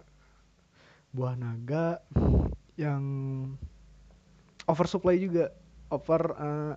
[1.16, 2.04] buah naga
[2.76, 3.04] yang
[4.68, 5.56] oversupply juga
[5.88, 6.76] over uh,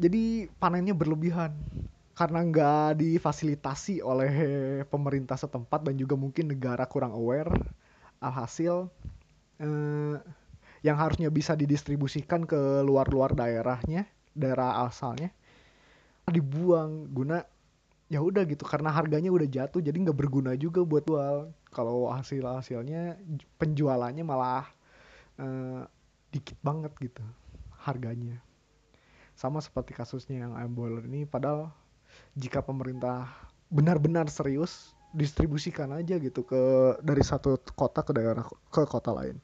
[0.00, 1.52] jadi panennya berlebihan.
[2.16, 4.32] Karena nggak difasilitasi oleh
[4.92, 7.48] pemerintah setempat dan juga mungkin negara kurang aware
[8.20, 8.92] alhasil
[9.56, 10.16] eh,
[10.84, 14.04] yang harusnya bisa didistribusikan ke luar-luar daerahnya
[14.36, 15.32] daerah asalnya
[16.28, 17.08] dibuang.
[17.08, 17.40] Guna
[18.12, 18.68] ya udah gitu.
[18.68, 21.56] Karena harganya udah jatuh jadi nggak berguna juga buat jual.
[21.72, 23.16] Kalau hasil hasilnya
[23.56, 24.68] penjualannya malah
[25.40, 25.88] eh,
[26.36, 27.24] dikit banget gitu
[27.80, 28.44] harganya
[29.40, 31.72] sama seperti kasusnya yang ayam boiler ini padahal
[32.36, 33.24] jika pemerintah
[33.72, 36.60] benar-benar serius distribusikan aja gitu ke
[37.00, 39.40] dari satu kota ke daerah ke kota lain.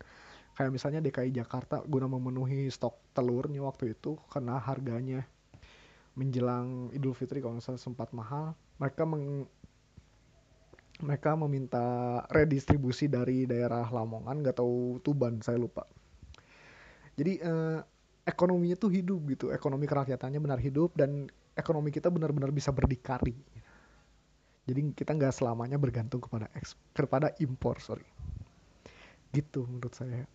[0.52, 5.24] Kayak misalnya DKI Jakarta guna memenuhi stok telurnya waktu itu karena harganya
[6.12, 8.52] menjelang Idul Fitri kalau misalnya sempat mahal.
[8.76, 9.48] Mereka meng,
[11.00, 15.88] mereka meminta redistribusi dari daerah Lamongan nggak tahu Tuban saya lupa.
[17.16, 17.80] Jadi eh,
[18.26, 19.54] ekonominya tuh hidup gitu.
[19.54, 23.38] Ekonomi kerakyatannya benar hidup dan ekonomi kita benar-benar bisa berdikari.
[24.66, 28.04] Jadi kita nggak selamanya bergantung kepada eks kepada impor sorry.
[29.30, 30.26] Gitu menurut saya.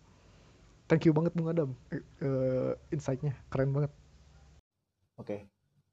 [0.88, 1.76] Thank you banget Bung Adam.
[2.20, 3.92] Uh, insightnya keren banget.
[5.20, 5.46] Oke.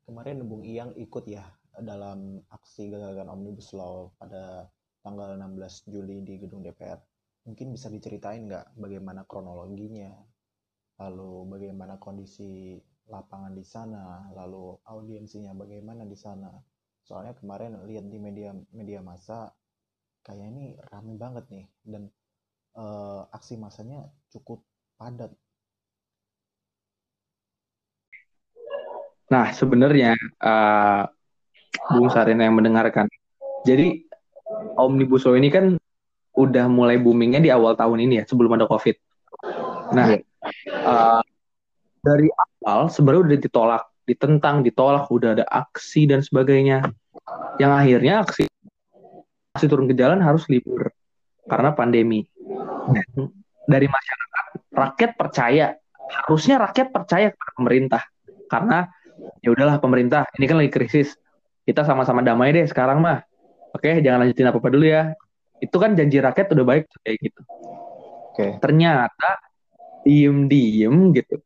[0.08, 1.46] Kemarin Bung Iyang ikut ya
[1.78, 4.66] dalam aksi gagasan omnibus law pada
[5.06, 6.98] tanggal 16 Juli di gedung DPR.
[7.46, 10.12] Mungkin bisa diceritain nggak bagaimana kronologinya,
[11.00, 12.76] lalu bagaimana kondisi
[13.10, 16.52] lapangan di sana, lalu audiensinya bagaimana di sana.
[17.02, 19.50] Soalnya kemarin lihat di media media massa
[20.22, 22.12] kayak ini rame banget nih dan
[22.78, 24.62] uh, aksi masanya cukup
[25.00, 25.34] padat.
[29.30, 31.06] Nah, sebenarnya uh,
[31.94, 33.06] Bung Sarina yang mendengarkan.
[33.62, 34.10] Jadi
[34.78, 35.78] Omnibus Law ini kan
[36.34, 38.96] udah mulai boomingnya di awal tahun ini ya, sebelum ada COVID.
[39.94, 40.18] Nah,
[40.72, 41.22] uh,
[42.00, 46.84] dari awal sebenarnya udah ditolak, ditentang, ditolak, udah ada aksi dan sebagainya.
[47.62, 48.44] Yang akhirnya aksi
[49.54, 50.88] aksi turun ke jalan harus libur
[51.50, 52.24] karena pandemi.
[52.90, 53.30] Dan
[53.68, 55.68] dari masyarakat, rakyat percaya,
[56.10, 58.02] harusnya rakyat percaya kepada pemerintah
[58.50, 58.90] karena
[59.44, 61.14] ya udahlah pemerintah, ini kan lagi krisis.
[61.68, 63.22] Kita sama-sama damai deh sekarang mah.
[63.78, 65.14] Oke, jangan lanjutin apa-apa dulu ya.
[65.62, 67.42] Itu kan janji rakyat udah baik kayak gitu.
[68.34, 68.58] Oke.
[68.58, 69.49] Ternyata
[70.04, 71.42] diem-diem gitu.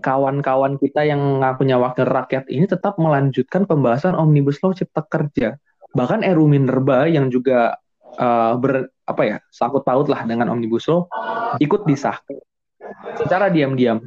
[0.00, 5.60] Kawan-kawan kita yang punya wakil rakyat ini tetap melanjutkan pembahasan omnibus law cipta kerja.
[5.92, 7.76] Bahkan RU Minerba yang juga
[8.16, 11.04] uh, ber apa ya sangkut paut lah dengan omnibus law
[11.60, 12.40] ikut disahkan.
[13.20, 14.00] Secara diam-diam.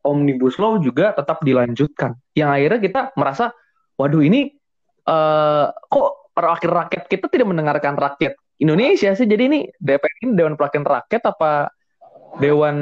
[0.00, 2.16] Omnibus law juga tetap dilanjutkan.
[2.32, 3.52] Yang akhirnya kita merasa
[4.00, 4.48] waduh ini
[5.06, 9.28] uh, kok wakil rakyat kita tidak mendengarkan rakyat Indonesia sih?
[9.28, 11.68] Jadi ini DPR ini Dewan Perwakilan Rakyat apa
[12.42, 12.76] Dewan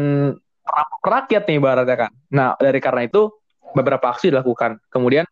[1.05, 2.13] rakyat nih ibaratnya kan.
[2.33, 3.31] Nah, dari karena itu
[3.77, 4.81] beberapa aksi dilakukan.
[4.89, 5.27] Kemudian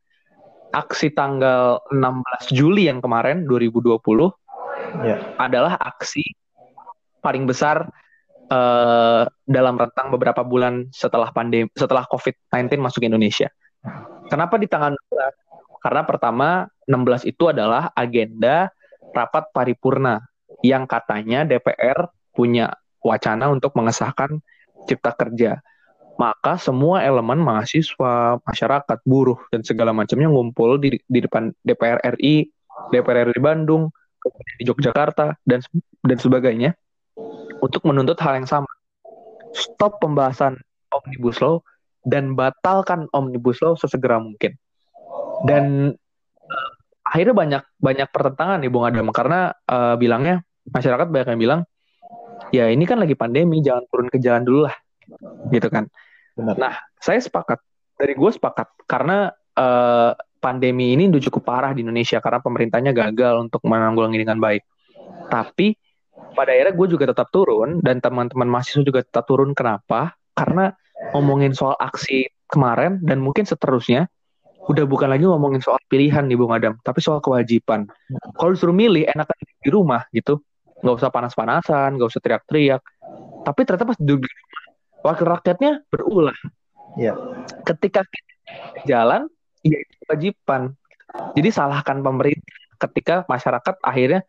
[0.73, 4.03] aksi tanggal 16 Juli yang kemarin 2020
[5.05, 5.17] ya.
[5.37, 6.25] adalah aksi
[7.23, 7.87] paling besar
[8.51, 13.53] uh, dalam rentang beberapa bulan setelah pandemi setelah COVID-19 masuk Indonesia.
[14.33, 15.83] Kenapa di tanggal 16?
[15.83, 16.49] Karena pertama
[16.87, 18.71] 16 itu adalah agenda
[19.13, 20.23] rapat paripurna
[20.63, 22.71] yang katanya DPR punya
[23.03, 24.39] wacana untuk mengesahkan
[24.87, 25.61] cipta kerja.
[26.21, 32.47] Maka semua elemen mahasiswa, masyarakat, buruh dan segala macamnya ngumpul di, di depan DPR RI,
[32.93, 33.91] DPR RI Bandung,
[34.61, 35.61] di Yogyakarta dan
[36.05, 36.71] dan sebagainya
[37.59, 38.71] untuk menuntut hal yang sama.
[39.53, 40.61] Stop pembahasan
[40.93, 41.65] Omnibus Law
[42.07, 44.55] dan batalkan Omnibus Law sesegera mungkin.
[45.47, 45.95] Dan
[46.47, 46.71] uh,
[47.03, 51.61] akhirnya banyak banyak pertentangan nih Bung Adam karena uh, bilangnya masyarakat banyak yang bilang
[52.51, 54.75] ya ini kan lagi pandemi, jangan turun ke jalan dulu lah,
[55.55, 55.87] gitu kan.
[56.35, 56.57] Benar.
[56.59, 57.61] Nah, saya sepakat.
[57.93, 60.11] Dari gue sepakat karena uh,
[60.43, 64.67] pandemi ini udah cukup parah di Indonesia karena pemerintahnya gagal untuk menanggulangi dengan baik.
[65.31, 65.77] Tapi
[66.35, 69.55] pada akhirnya gue juga tetap turun dan teman-teman mahasiswa juga tetap turun.
[69.55, 70.19] Kenapa?
[70.35, 70.75] Karena
[71.15, 74.11] ngomongin soal aksi kemarin dan mungkin seterusnya
[74.67, 77.87] udah bukan lagi ngomongin soal pilihan nih Bung Adam, tapi soal kewajiban.
[78.39, 80.39] Kalau disuruh milih enakan di rumah gitu,
[80.83, 82.83] nggak usah panas-panasan nggak usah teriak-teriak.
[83.43, 84.65] Tapi ternyata pas duduk di rumah
[85.03, 86.39] wakil rakyatnya berulah.
[86.93, 87.17] Ya.
[87.65, 88.05] ketika
[88.85, 89.25] jalan
[89.65, 90.77] ya itu kewajiban.
[91.33, 94.21] Jadi salahkan pemerintah ketika masyarakat akhirnya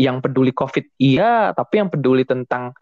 [0.00, 1.52] yang peduli covid iya.
[1.52, 2.72] Tapi yang peduli tentang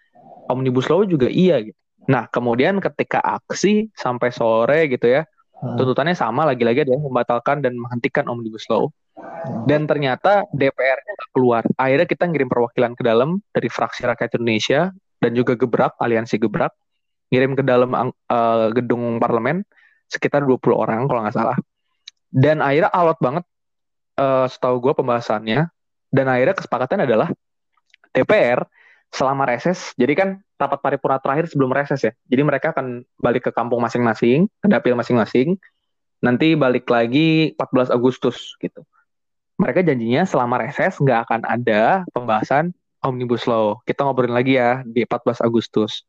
[0.46, 1.78] omnibus law juga iya gitu.
[2.06, 5.26] Nah kemudian ketika aksi sampai sore gitu ya
[5.62, 5.76] hmm.
[5.80, 8.92] tuntutannya sama lagi-lagi dia membatalkan dan menghentikan omnibus law
[9.66, 11.64] dan ternyata DPR-nya nggak keluar.
[11.80, 16.72] Akhirnya kita ngirim perwakilan ke dalam dari fraksi rakyat Indonesia dan juga Gebrak, aliansi Gebrak,
[17.32, 19.64] ngirim ke dalam uh, gedung parlemen
[20.06, 21.58] sekitar 20 orang kalau nggak salah.
[22.28, 23.44] Dan akhirnya alot banget
[24.20, 25.72] uh, setahu gue pembahasannya.
[26.12, 27.28] Dan akhirnya kesepakatan adalah
[28.14, 28.62] DPR
[29.10, 32.12] selama reses, jadi kan rapat paripurna terakhir sebelum reses ya.
[32.28, 35.56] Jadi mereka akan balik ke kampung masing-masing, ke dapil masing-masing.
[36.22, 38.86] Nanti balik lagi 14 Agustus gitu
[39.56, 43.80] mereka janjinya selama reses nggak akan ada pembahasan Omnibus Law.
[43.88, 46.04] Kita ngobrolin lagi ya di 14 Agustus.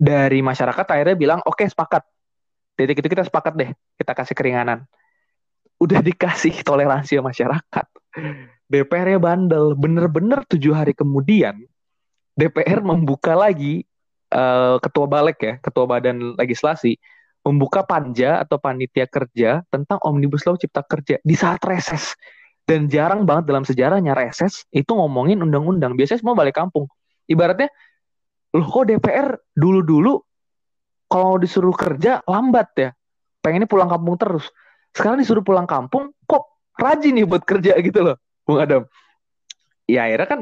[0.00, 2.00] Dari masyarakat akhirnya bilang, oke okay, sepakat.
[2.78, 4.88] Titik itu kita sepakat deh, kita kasih keringanan.
[5.76, 7.86] Udah dikasih toleransi masyarakat.
[8.70, 9.76] DPR-nya bandel.
[9.76, 11.60] Bener-bener tujuh hari kemudian,
[12.38, 13.84] DPR membuka lagi
[14.32, 16.96] uh, ketua balik ya, ketua badan legislasi,
[17.40, 21.16] membuka panja atau panitia kerja tentang omnibus law cipta kerja.
[21.24, 22.16] Di saat reses
[22.68, 25.96] dan jarang banget dalam sejarahnya reses itu ngomongin undang-undang.
[25.96, 26.86] Biasanya semua balik kampung.
[27.26, 27.72] Ibaratnya
[28.50, 30.20] loh kok DPR dulu-dulu
[31.10, 32.90] kalau disuruh kerja lambat ya?
[33.40, 34.46] Pengennya pulang kampung terus.
[34.92, 36.44] Sekarang disuruh pulang kampung kok
[36.76, 38.84] rajin nih buat kerja gitu loh Bung Adam?
[39.88, 40.40] Ya akhirnya kan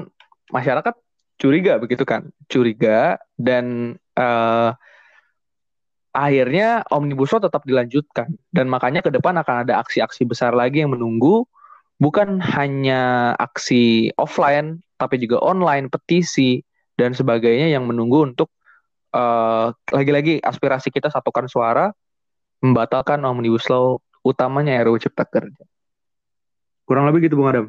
[0.51, 0.95] masyarakat
[1.39, 2.29] curiga begitu kan.
[2.51, 4.75] Curiga dan uh,
[6.19, 10.91] akhirnya omnibus law tetap dilanjutkan dan makanya ke depan akan ada aksi-aksi besar lagi yang
[10.91, 11.47] menunggu
[12.03, 16.59] bukan hanya aksi offline tapi juga online, petisi
[16.99, 18.51] dan sebagainya yang menunggu untuk
[19.15, 21.95] uh, lagi-lagi aspirasi kita satukan suara
[22.59, 25.63] membatalkan omnibus law utamanya RUU Cipta Kerja.
[26.83, 27.67] Kurang lebih gitu Bung Adam.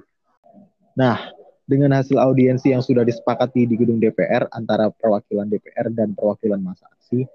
[0.97, 1.29] Nah,
[1.69, 6.89] dengan hasil audiensi yang sudah disepakati di gedung DPR antara perwakilan DPR dan perwakilan masa
[6.97, 7.29] aksi,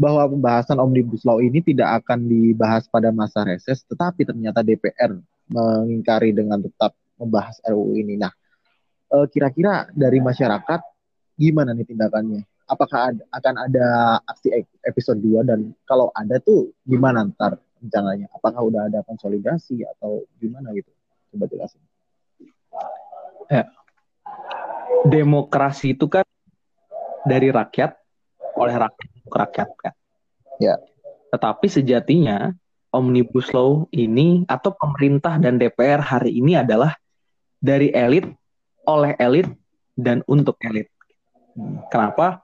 [0.00, 5.12] bahwa pembahasan Omnibus Law ini tidak akan dibahas pada masa reses, tetapi ternyata DPR
[5.52, 8.16] mengingkari dengan tetap membahas RUU ini.
[8.16, 8.32] Nah,
[9.12, 10.80] eh, kira-kira dari masyarakat
[11.36, 12.48] gimana nih tindakannya?
[12.64, 13.86] Apakah ada, akan ada
[14.24, 18.32] aksi episode 2 dan kalau ada tuh gimana ntar rencananya?
[18.32, 20.88] Apakah udah ada konsolidasi atau gimana gitu?
[21.36, 21.82] Coba jelasin.
[23.50, 23.66] Ya,
[25.04, 26.24] demokrasi itu kan
[27.28, 27.98] dari rakyat
[28.54, 29.94] oleh rakyat rakyat kan.
[30.58, 30.76] Ya.
[31.30, 32.50] Tetapi sejatinya
[32.90, 36.98] omnibus law ini atau pemerintah dan DPR hari ini adalah
[37.62, 38.26] dari elit
[38.88, 39.46] oleh elit
[39.94, 40.90] dan untuk elit.
[41.92, 42.42] Kenapa?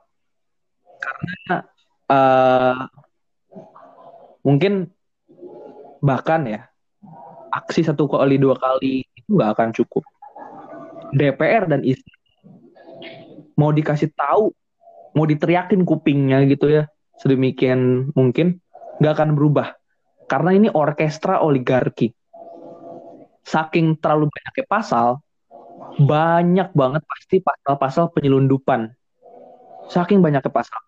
[1.03, 1.67] Karena
[2.09, 2.83] uh,
[4.47, 4.87] mungkin
[5.99, 6.71] bahkan ya
[7.51, 10.05] aksi satu kali dua kali itu nggak akan cukup.
[11.17, 12.17] DPR dan istri
[13.57, 14.53] mau dikasih tahu,
[15.17, 16.85] mau diteriakin kupingnya gitu ya,
[17.17, 18.61] sedemikian mungkin
[19.01, 19.73] nggak akan berubah.
[20.29, 22.13] Karena ini orkestra oligarki.
[23.47, 25.09] Saking terlalu banyaknya pasal,
[25.97, 28.93] banyak banget pasti pasal-pasal penyelundupan.
[29.89, 30.83] Saking banyaknya pasal.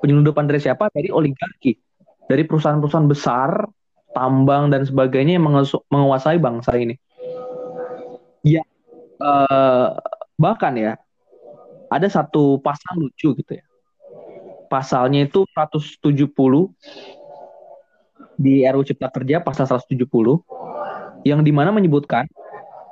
[0.00, 0.88] Penyelundupan dari siapa?
[0.94, 1.76] Dari oligarki.
[2.24, 3.66] Dari perusahaan-perusahaan besar,
[4.14, 5.44] tambang dan sebagainya yang
[5.90, 6.94] menguasai bangsa ini.
[8.46, 8.62] Ya,
[9.18, 9.98] uh,
[10.38, 10.94] bahkan ya
[11.90, 13.64] ada satu pasal lucu gitu ya.
[14.68, 16.72] Pasalnya itu 170
[18.34, 20.02] di RUU Cipta Kerja pasal 170
[21.22, 22.26] yang di mana menyebutkan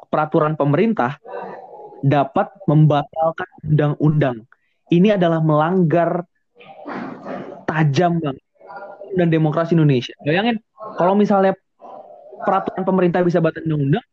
[0.09, 1.19] peraturan pemerintah
[2.03, 4.45] dapat membatalkan undang-undang.
[4.93, 6.27] Ini adalah melanggar
[7.65, 8.45] tajam banget
[9.17, 10.13] dan demokrasi Indonesia.
[10.21, 10.61] Bayangin
[11.01, 11.57] kalau misalnya
[12.43, 14.05] peraturan pemerintah bisa batal undang-undang,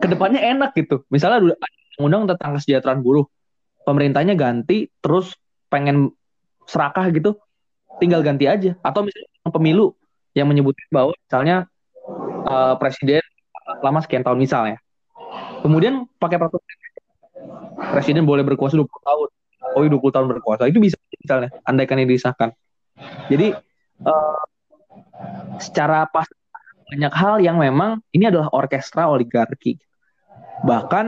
[0.00, 1.04] ke depannya enak gitu.
[1.12, 1.54] Misalnya
[2.00, 3.28] undang-undang tentang kesejahteraan buruh,
[3.86, 5.38] pemerintahnya ganti terus
[5.70, 6.10] pengen
[6.66, 7.38] serakah gitu
[8.02, 8.74] tinggal ganti aja.
[8.82, 9.94] Atau misalnya pemilu
[10.34, 11.56] yang menyebutkan bahwa misalnya
[12.44, 13.22] uh, presiden
[13.80, 14.78] lama sekian tahun misalnya.
[15.62, 16.62] Kemudian pakai peraturan
[17.94, 19.28] presiden boleh berkuasa 20 tahun
[19.76, 20.62] oh 20 iya, tahun berkuasa.
[20.68, 22.50] Itu bisa misalnya andaikan ini disahkan.
[23.28, 23.52] Jadi
[24.04, 24.42] uh,
[25.60, 26.28] secara pas
[26.86, 29.76] banyak hal yang memang ini adalah orkestra oligarki.
[30.64, 31.06] Bahkan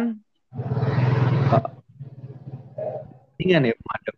[3.38, 4.16] kepentingan ya pemadam.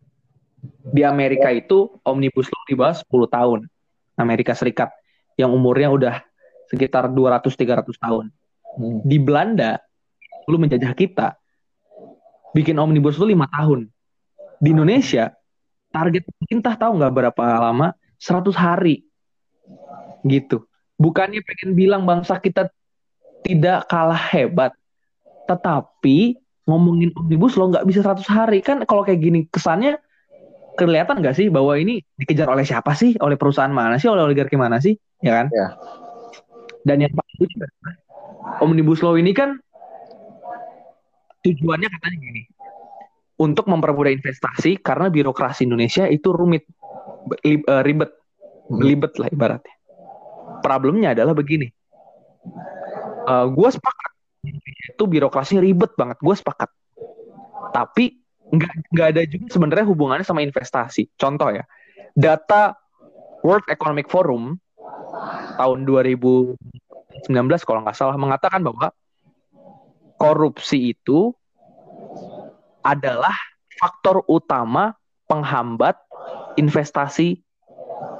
[0.81, 3.59] Di Amerika itu Omnibus Law dibahas 10 tahun.
[4.17, 4.89] Amerika Serikat
[5.37, 6.25] yang umurnya udah
[6.73, 8.33] sekitar 200-300 tahun.
[8.81, 8.97] Hmm.
[9.05, 9.77] Di Belanda,
[10.49, 11.37] dulu menjajah kita,
[12.57, 13.79] bikin Omnibus Law 5 tahun.
[14.57, 15.29] Di Indonesia,
[15.93, 17.93] target pemerintah tahu nggak berapa lama?
[18.17, 19.05] 100 hari.
[20.25, 20.65] Gitu.
[20.97, 22.73] Bukannya pengen bilang bangsa kita
[23.45, 24.73] tidak kalah hebat,
[25.45, 26.40] tetapi
[26.71, 28.63] ngomongin omnibus lo nggak bisa 100 hari.
[28.63, 29.99] Kan kalau kayak gini kesannya
[30.79, 33.19] kelihatan nggak sih bahwa ini dikejar oleh siapa sih?
[33.19, 34.07] Oleh perusahaan mana sih?
[34.07, 34.95] Oleh oligarki mana sih?
[35.19, 35.47] Ya kan?
[35.51, 35.75] Ya.
[36.81, 37.57] dan yang paling lucu
[38.61, 39.57] omnibus law ini kan
[41.45, 42.41] tujuannya katanya gini
[43.41, 46.65] untuk mempermudah investasi karena birokrasi Indonesia itu rumit
[47.41, 48.13] eh, ribet
[48.69, 49.75] belibet lah ibaratnya.
[50.61, 51.67] Problemnya adalah begini.
[53.25, 54.10] Uh, eh, gue sepakat
[54.41, 56.69] itu birokrasinya ribet banget gue sepakat
[57.71, 58.17] tapi
[58.51, 61.63] nggak nggak ada juga sebenarnya hubungannya sama investasi contoh ya
[62.17, 62.75] data
[63.45, 64.57] World Economic Forum
[65.57, 66.57] tahun 2019
[67.65, 68.93] kalau nggak salah mengatakan bahwa
[70.17, 71.33] korupsi itu
[72.85, 73.33] adalah
[73.77, 74.93] faktor utama
[75.25, 75.97] penghambat
[76.57, 77.41] investasi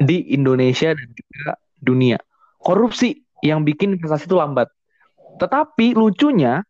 [0.02, 2.18] di Indonesia dan juga dunia.
[2.62, 4.70] Korupsi yang bikin investasi itu lambat.
[5.42, 6.62] Tetapi lucunya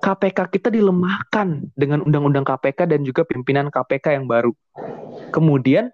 [0.00, 4.56] KPK kita dilemahkan dengan undang-undang KPK dan juga pimpinan KPK yang baru.
[5.36, 5.92] Kemudian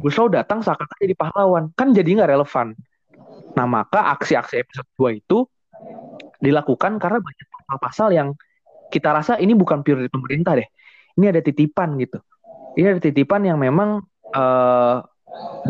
[0.00, 2.76] Gus datang seakan jadi pahlawan, kan jadi nggak relevan.
[3.56, 5.44] Nah maka aksi-aksi episode 2 itu
[6.40, 8.28] dilakukan karena banyak pasal-pasal yang
[8.88, 10.68] kita rasa ini bukan pure pemerintah deh.
[11.20, 12.18] Ini ada titipan gitu.
[12.78, 14.00] Ini ada titipan yang memang
[14.32, 14.96] uh,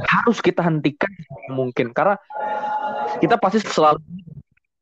[0.07, 1.11] harus kita hentikan
[1.53, 2.17] mungkin karena
[3.21, 4.01] kita pasti selalu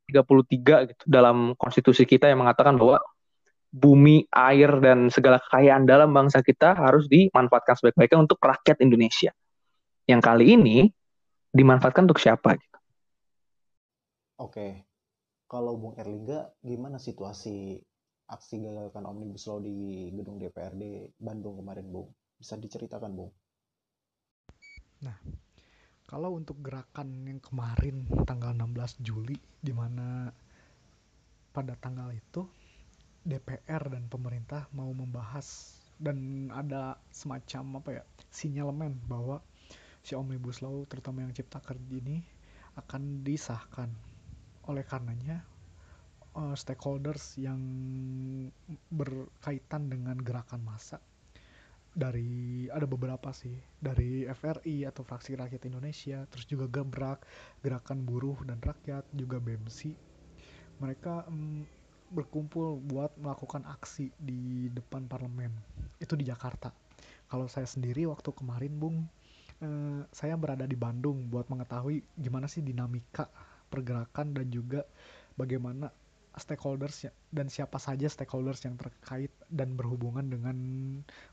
[0.08, 2.96] 33 gitu dalam konstitusi kita yang mengatakan bahwa
[3.68, 9.30] bumi, air dan segala kekayaan dalam bangsa kita harus dimanfaatkan sebaik-baiknya untuk rakyat Indonesia.
[10.08, 10.76] Yang kali ini
[11.52, 12.78] dimanfaatkan untuk siapa gitu.
[14.40, 14.88] Oke.
[15.48, 17.80] kalau Bung Erlingga gimana situasi
[18.28, 22.12] aksi gagalkan Omnibus Law di gedung DPRD Bandung kemarin, Bung?
[22.36, 23.32] Bisa diceritakan, Bung?
[25.00, 25.16] Nah,
[26.08, 30.32] kalau untuk gerakan yang kemarin tanggal 16 Juli di mana
[31.52, 32.48] pada tanggal itu
[33.28, 39.44] DPR dan pemerintah mau membahas dan ada semacam apa ya sinyalemen bahwa
[40.00, 42.24] si Omnibus Law terutama yang cipta kerja ini
[42.80, 43.92] akan disahkan.
[44.64, 45.44] Oleh karenanya
[46.38, 47.60] uh, stakeholders yang
[48.88, 51.02] berkaitan dengan gerakan massa
[51.94, 53.54] dari ada beberapa sih.
[53.80, 57.24] Dari FRI atau fraksi rakyat Indonesia terus juga gebrak
[57.62, 60.08] gerakan buruh dan rakyat juga BEMSI
[60.78, 61.66] mereka um,
[62.08, 65.52] berkumpul buat melakukan aksi di depan parlemen.
[66.00, 66.72] Itu di Jakarta.
[67.28, 69.04] Kalau saya sendiri waktu kemarin bung
[69.60, 73.28] eh, saya berada di Bandung buat mengetahui gimana sih dinamika
[73.68, 74.88] pergerakan dan juga
[75.36, 75.92] bagaimana
[76.40, 80.56] stakeholders dan siapa saja stakeholders yang terkait dan berhubungan dengan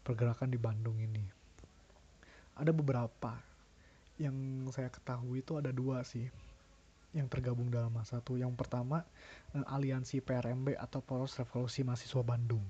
[0.04, 1.24] pergerakan di Bandung ini.
[2.56, 3.36] Ada beberapa
[4.16, 6.28] yang saya ketahui itu ada dua sih
[7.16, 8.36] yang tergabung dalam masa satu.
[8.36, 9.08] Yang pertama
[9.56, 12.62] eh, Aliansi PRMB atau Poros Revolusi Mahasiswa Bandung.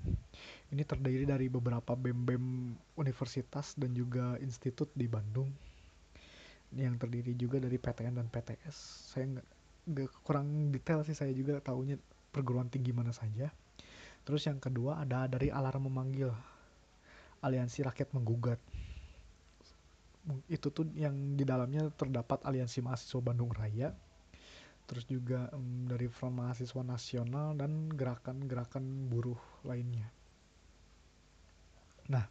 [0.70, 2.46] Ini terdiri dari beberapa BEM-BEM
[3.02, 5.50] universitas dan juga institut di Bandung
[6.78, 8.78] yang terdiri juga dari PTN dan PTS.
[9.14, 9.48] Saya nggak
[10.26, 11.98] kurang detail sih saya juga tahunya
[12.36, 13.48] perguruan tinggi mana saja.
[14.28, 16.28] Terus yang kedua ada dari alarm memanggil
[17.40, 18.60] aliansi rakyat menggugat.
[20.52, 23.96] Itu tuh yang di dalamnya terdapat aliansi mahasiswa Bandung Raya.
[24.86, 30.06] Terus juga um, dari Front Mahasiswa Nasional dan gerakan-gerakan buruh lainnya.
[32.06, 32.22] Nah,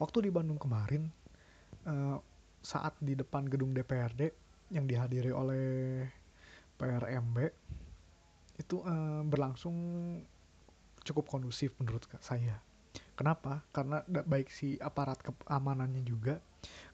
[0.00, 1.04] waktu di Bandung kemarin
[1.84, 2.16] uh,
[2.64, 4.32] saat di depan gedung DPRD
[4.72, 6.08] yang dihadiri oleh
[6.80, 7.36] PRMB
[8.62, 9.74] itu uh, berlangsung
[11.02, 12.62] cukup kondusif menurut saya.
[13.12, 13.60] Kenapa?
[13.74, 16.40] Karena baik si aparat keamanannya juga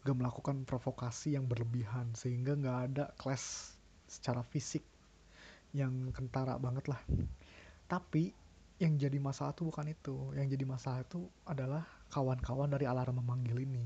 [0.03, 3.77] gak melakukan provokasi yang berlebihan sehingga nggak ada clash
[4.09, 4.83] secara fisik
[5.77, 7.01] yang kentara banget lah.
[7.87, 8.33] Tapi
[8.79, 10.33] yang jadi masalah tuh bukan itu.
[10.35, 13.85] Yang jadi masalah itu adalah kawan-kawan dari alarm memanggil ini.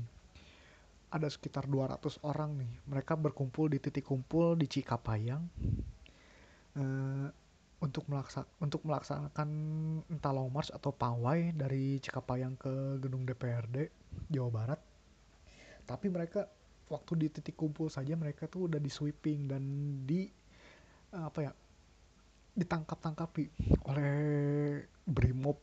[1.13, 2.73] Ada sekitar 200 orang nih.
[2.89, 5.43] Mereka berkumpul di titik kumpul di Cikapayang.
[6.73, 7.29] Uh,
[7.83, 9.49] untuk melaksa untuk melaksanakan
[10.07, 13.91] entah long march atau pawai dari Cikapayang ke gedung DPRD
[14.31, 14.79] Jawa Barat.
[15.83, 16.47] Tapi mereka
[16.87, 19.63] waktu di titik kumpul saja mereka tuh udah di sweeping dan
[20.07, 20.31] di
[21.11, 21.51] apa ya
[22.53, 23.45] ditangkap-tangkapi
[23.89, 24.13] oleh
[25.03, 25.57] Brimob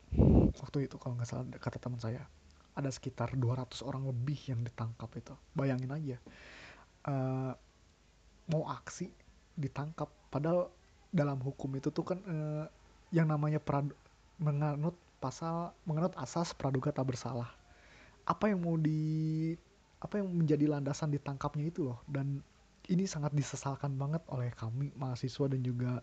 [0.58, 2.26] waktu itu kalau nggak salah kata teman saya
[2.74, 6.16] ada sekitar 200 orang lebih yang ditangkap itu bayangin aja
[7.06, 7.54] uh,
[8.50, 9.10] mau aksi
[9.54, 10.70] ditangkap padahal
[11.10, 12.64] dalam hukum itu tuh kan eh,
[13.10, 13.90] yang namanya prad
[14.38, 17.50] menganut pasal menganut asas praduga tak bersalah.
[18.24, 19.52] Apa yang mau di
[20.00, 22.00] apa yang menjadi landasan ditangkapnya itu loh.
[22.08, 22.40] Dan
[22.88, 26.00] ini sangat disesalkan banget oleh kami mahasiswa dan juga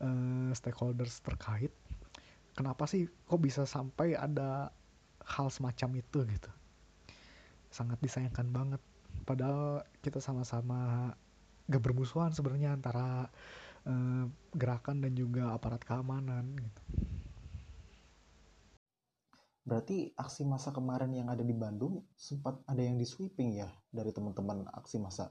[0.00, 1.74] uh, stakeholders terkait.
[2.54, 4.70] Kenapa sih kok bisa sampai ada
[5.26, 6.50] hal semacam itu gitu?
[7.74, 8.82] Sangat disayangkan banget.
[9.26, 11.12] Padahal kita sama-sama
[11.70, 13.30] gak bermusuhan sebenarnya antara
[13.86, 14.24] uh,
[14.56, 16.82] gerakan dan juga aparat keamanan gitu.
[19.60, 24.10] Berarti aksi masa kemarin yang ada di Bandung sempat ada yang di sweeping ya dari
[24.10, 25.30] teman-teman aksi masa.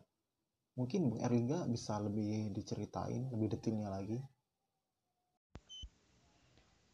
[0.80, 4.16] Mungkin Bung Erlingga bisa lebih diceritain lebih detailnya lagi.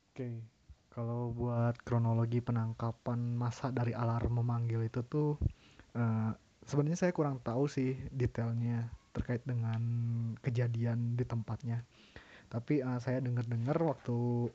[0.10, 0.42] Oke,
[0.90, 5.36] kalau buat kronologi penangkapan masa dari alarm memanggil itu tuh
[5.94, 6.32] uh,
[6.66, 9.80] sebenarnya saya kurang tahu sih detailnya terkait dengan
[10.44, 11.80] kejadian di tempatnya
[12.52, 14.52] tapi uh, saya dengar-dengar waktu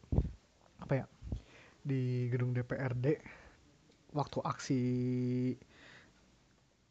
[0.84, 1.06] apa ya
[1.80, 3.16] di gedung DPRD
[4.12, 4.82] waktu aksi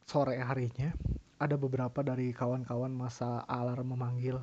[0.09, 0.89] sore harinya
[1.37, 4.41] ada beberapa dari kawan-kawan masa alarm memanggil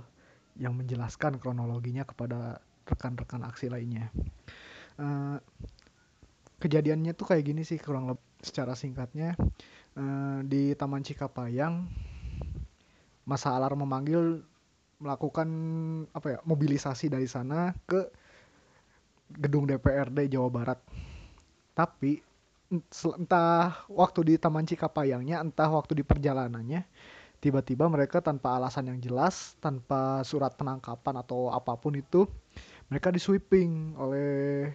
[0.56, 4.08] yang menjelaskan kronologinya kepada rekan-rekan aksi lainnya.
[4.96, 5.36] Uh,
[6.56, 9.36] kejadiannya tuh kayak gini sih kurang lebih secara singkatnya
[9.98, 11.84] uh, di Taman Cikapayang
[13.26, 14.40] masa alarm memanggil
[14.96, 15.48] melakukan
[16.14, 18.08] apa ya mobilisasi dari sana ke
[19.34, 20.80] gedung DPRD Jawa Barat.
[21.76, 22.22] Tapi
[23.20, 26.86] entah waktu di Taman Cikapayangnya, entah waktu di perjalanannya,
[27.42, 32.24] tiba-tiba mereka tanpa alasan yang jelas, tanpa surat penangkapan atau apa pun itu,
[32.88, 34.72] mereka di sweeping oleh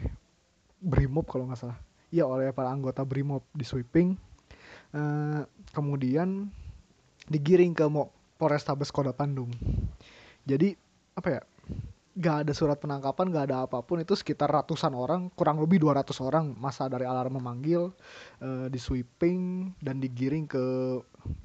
[0.77, 1.79] Brimob kalau nggak salah.
[2.11, 4.19] Iya oleh para anggota Brimob di sweeping.
[4.91, 6.51] Uh, kemudian
[7.31, 7.87] digiring ke
[8.41, 9.53] Polrestabes Kota Bandung.
[10.49, 10.73] Jadi
[11.13, 11.41] apa ya?
[12.11, 16.11] nggak ada surat penangkapan nggak ada apa pun itu sekitar ratusan orang kurang lebih 200
[16.19, 17.87] orang masa dari alarm memanggil
[18.43, 20.59] uh, di sweeping dan digiring ke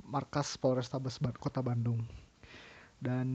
[0.03, 2.03] markas Polrestabes Kota Bandung
[2.99, 3.28] dan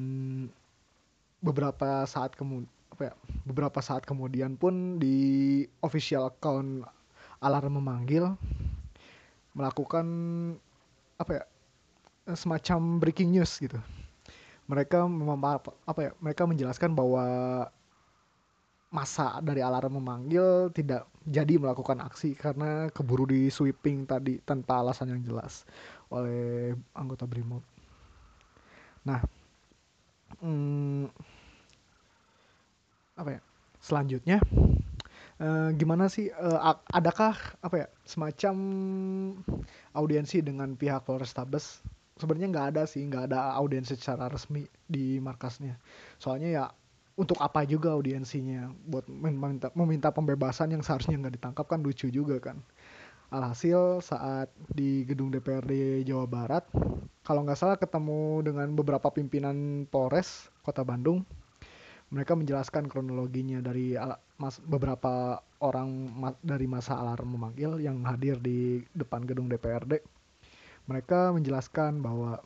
[1.39, 3.13] beberapa saat kemudian apa ya
[3.47, 6.83] beberapa saat kemudian pun di official account
[7.39, 8.35] alarm memanggil
[9.55, 10.05] melakukan
[11.15, 11.43] apa ya
[12.37, 13.77] semacam breaking news gitu
[14.69, 15.03] mereka
[15.83, 17.25] apa ya mereka menjelaskan bahwa
[18.91, 25.15] masa dari alarm memanggil tidak jadi melakukan aksi karena keburu di sweeping tadi tanpa alasan
[25.15, 25.63] yang jelas
[26.11, 27.63] oleh anggota Brimob.
[29.07, 29.23] Nah,
[30.43, 31.07] hmm,
[33.15, 33.41] apa ya?
[33.79, 34.43] Selanjutnya,
[35.39, 36.27] eh, gimana sih?
[36.27, 36.59] Eh,
[36.91, 38.55] adakah apa ya semacam
[39.95, 41.79] audiensi dengan pihak Polrestabes
[42.21, 45.81] sebenarnya nggak ada sih nggak ada audiens secara resmi di markasnya.
[46.21, 46.65] Soalnya ya
[47.17, 48.69] untuk apa juga audiensinya?
[48.85, 52.61] Buat meminta, meminta pembebasan yang seharusnya nggak ditangkap kan lucu juga kan.
[53.31, 56.67] Alhasil saat di gedung DPRD Jawa Barat
[57.23, 61.23] kalau nggak salah ketemu dengan beberapa pimpinan Polres Kota Bandung.
[62.11, 63.95] Mereka menjelaskan kronologinya dari
[64.35, 70.03] mas, beberapa orang ma, dari masa alarm memanggil yang hadir di depan gedung DPRD
[70.89, 72.41] mereka menjelaskan bahwa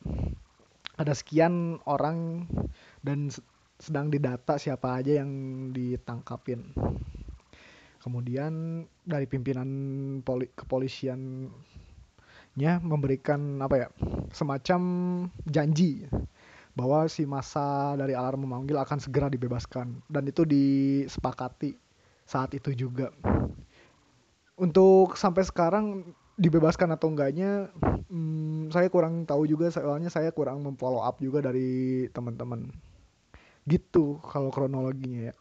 [0.96, 2.48] ada sekian orang
[3.04, 3.28] dan
[3.80, 5.32] sedang didata siapa aja yang
[5.76, 6.72] ditangkapin.
[8.00, 9.68] Kemudian dari pimpinan
[10.22, 11.52] poli kepolisiannya
[12.86, 13.88] memberikan apa ya
[14.30, 14.82] semacam
[15.50, 16.06] janji
[16.76, 21.76] bahwa si masa dari alarm memanggil akan segera dibebaskan dan itu disepakati
[22.30, 23.10] saat itu juga.
[24.56, 27.72] Untuk sampai sekarang dibebaskan atau enggaknya
[28.12, 32.68] hmm, saya kurang tahu juga soalnya saya kurang memfollow up juga dari teman-teman
[33.66, 35.36] gitu kalau kronologinya ya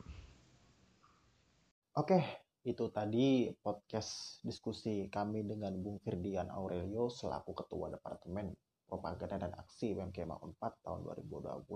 [1.99, 2.19] oke
[2.65, 8.57] itu tadi podcast diskusi kami dengan Bung Firdian Aurelio selaku Ketua Departemen
[8.89, 11.69] Propaganda dan Aksi BMKMA 4 tahun 2020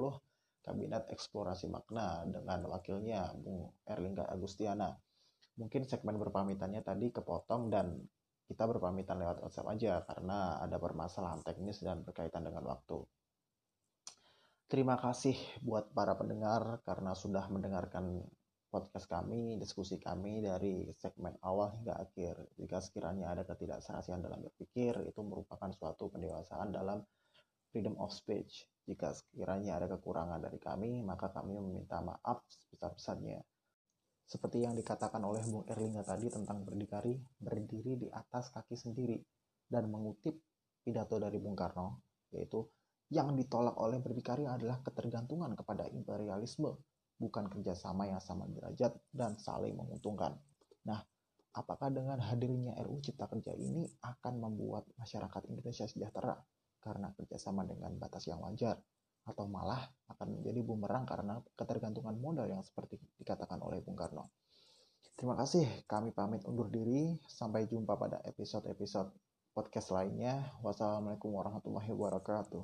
[0.64, 4.93] Kabinet Eksplorasi Makna dengan wakilnya Bung Erlingga Agustiana.
[5.57, 7.97] Mungkin segmen berpamitannya tadi kepotong dan
[8.49, 13.05] kita berpamitan lewat WhatsApp aja karena ada permasalahan teknis dan berkaitan dengan waktu.
[14.68, 18.24] Terima kasih buat para pendengar karena sudah mendengarkan
[18.68, 22.53] podcast kami, diskusi kami dari segmen awal hingga akhir.
[22.61, 27.01] Jika sekiranya ada ketidakserasian dalam berpikir, itu merupakan suatu pendewasaan dalam
[27.72, 28.68] freedom of speech.
[28.84, 33.40] Jika sekiranya ada kekurangan dari kami, maka kami meminta maaf sebesar-besarnya.
[34.29, 39.16] Seperti yang dikatakan oleh Bung Erlingga tadi tentang berdikari, berdiri di atas kaki sendiri,
[39.64, 40.37] dan mengutip
[40.85, 42.05] pidato dari Bung Karno,
[42.37, 42.61] yaitu
[43.09, 46.76] yang ditolak oleh berdikari adalah ketergantungan kepada imperialisme,
[47.16, 50.37] bukan kerjasama yang sama derajat dan saling menguntungkan.
[50.85, 51.01] Nah,
[51.57, 56.37] apakah dengan hadirnya RU Cipta Kerja ini akan membuat masyarakat Indonesia sejahtera
[56.85, 58.76] karena kerjasama dengan batas yang wajar?
[59.29, 64.33] atau malah akan menjadi bumerang karena ketergantungan modal yang seperti dikatakan oleh Bung Karno.
[65.18, 67.18] Terima kasih, kami pamit undur diri.
[67.29, 69.12] Sampai jumpa pada episode-episode
[69.53, 70.55] podcast lainnya.
[70.62, 72.62] Wassalamualaikum warahmatullahi wabarakatuh.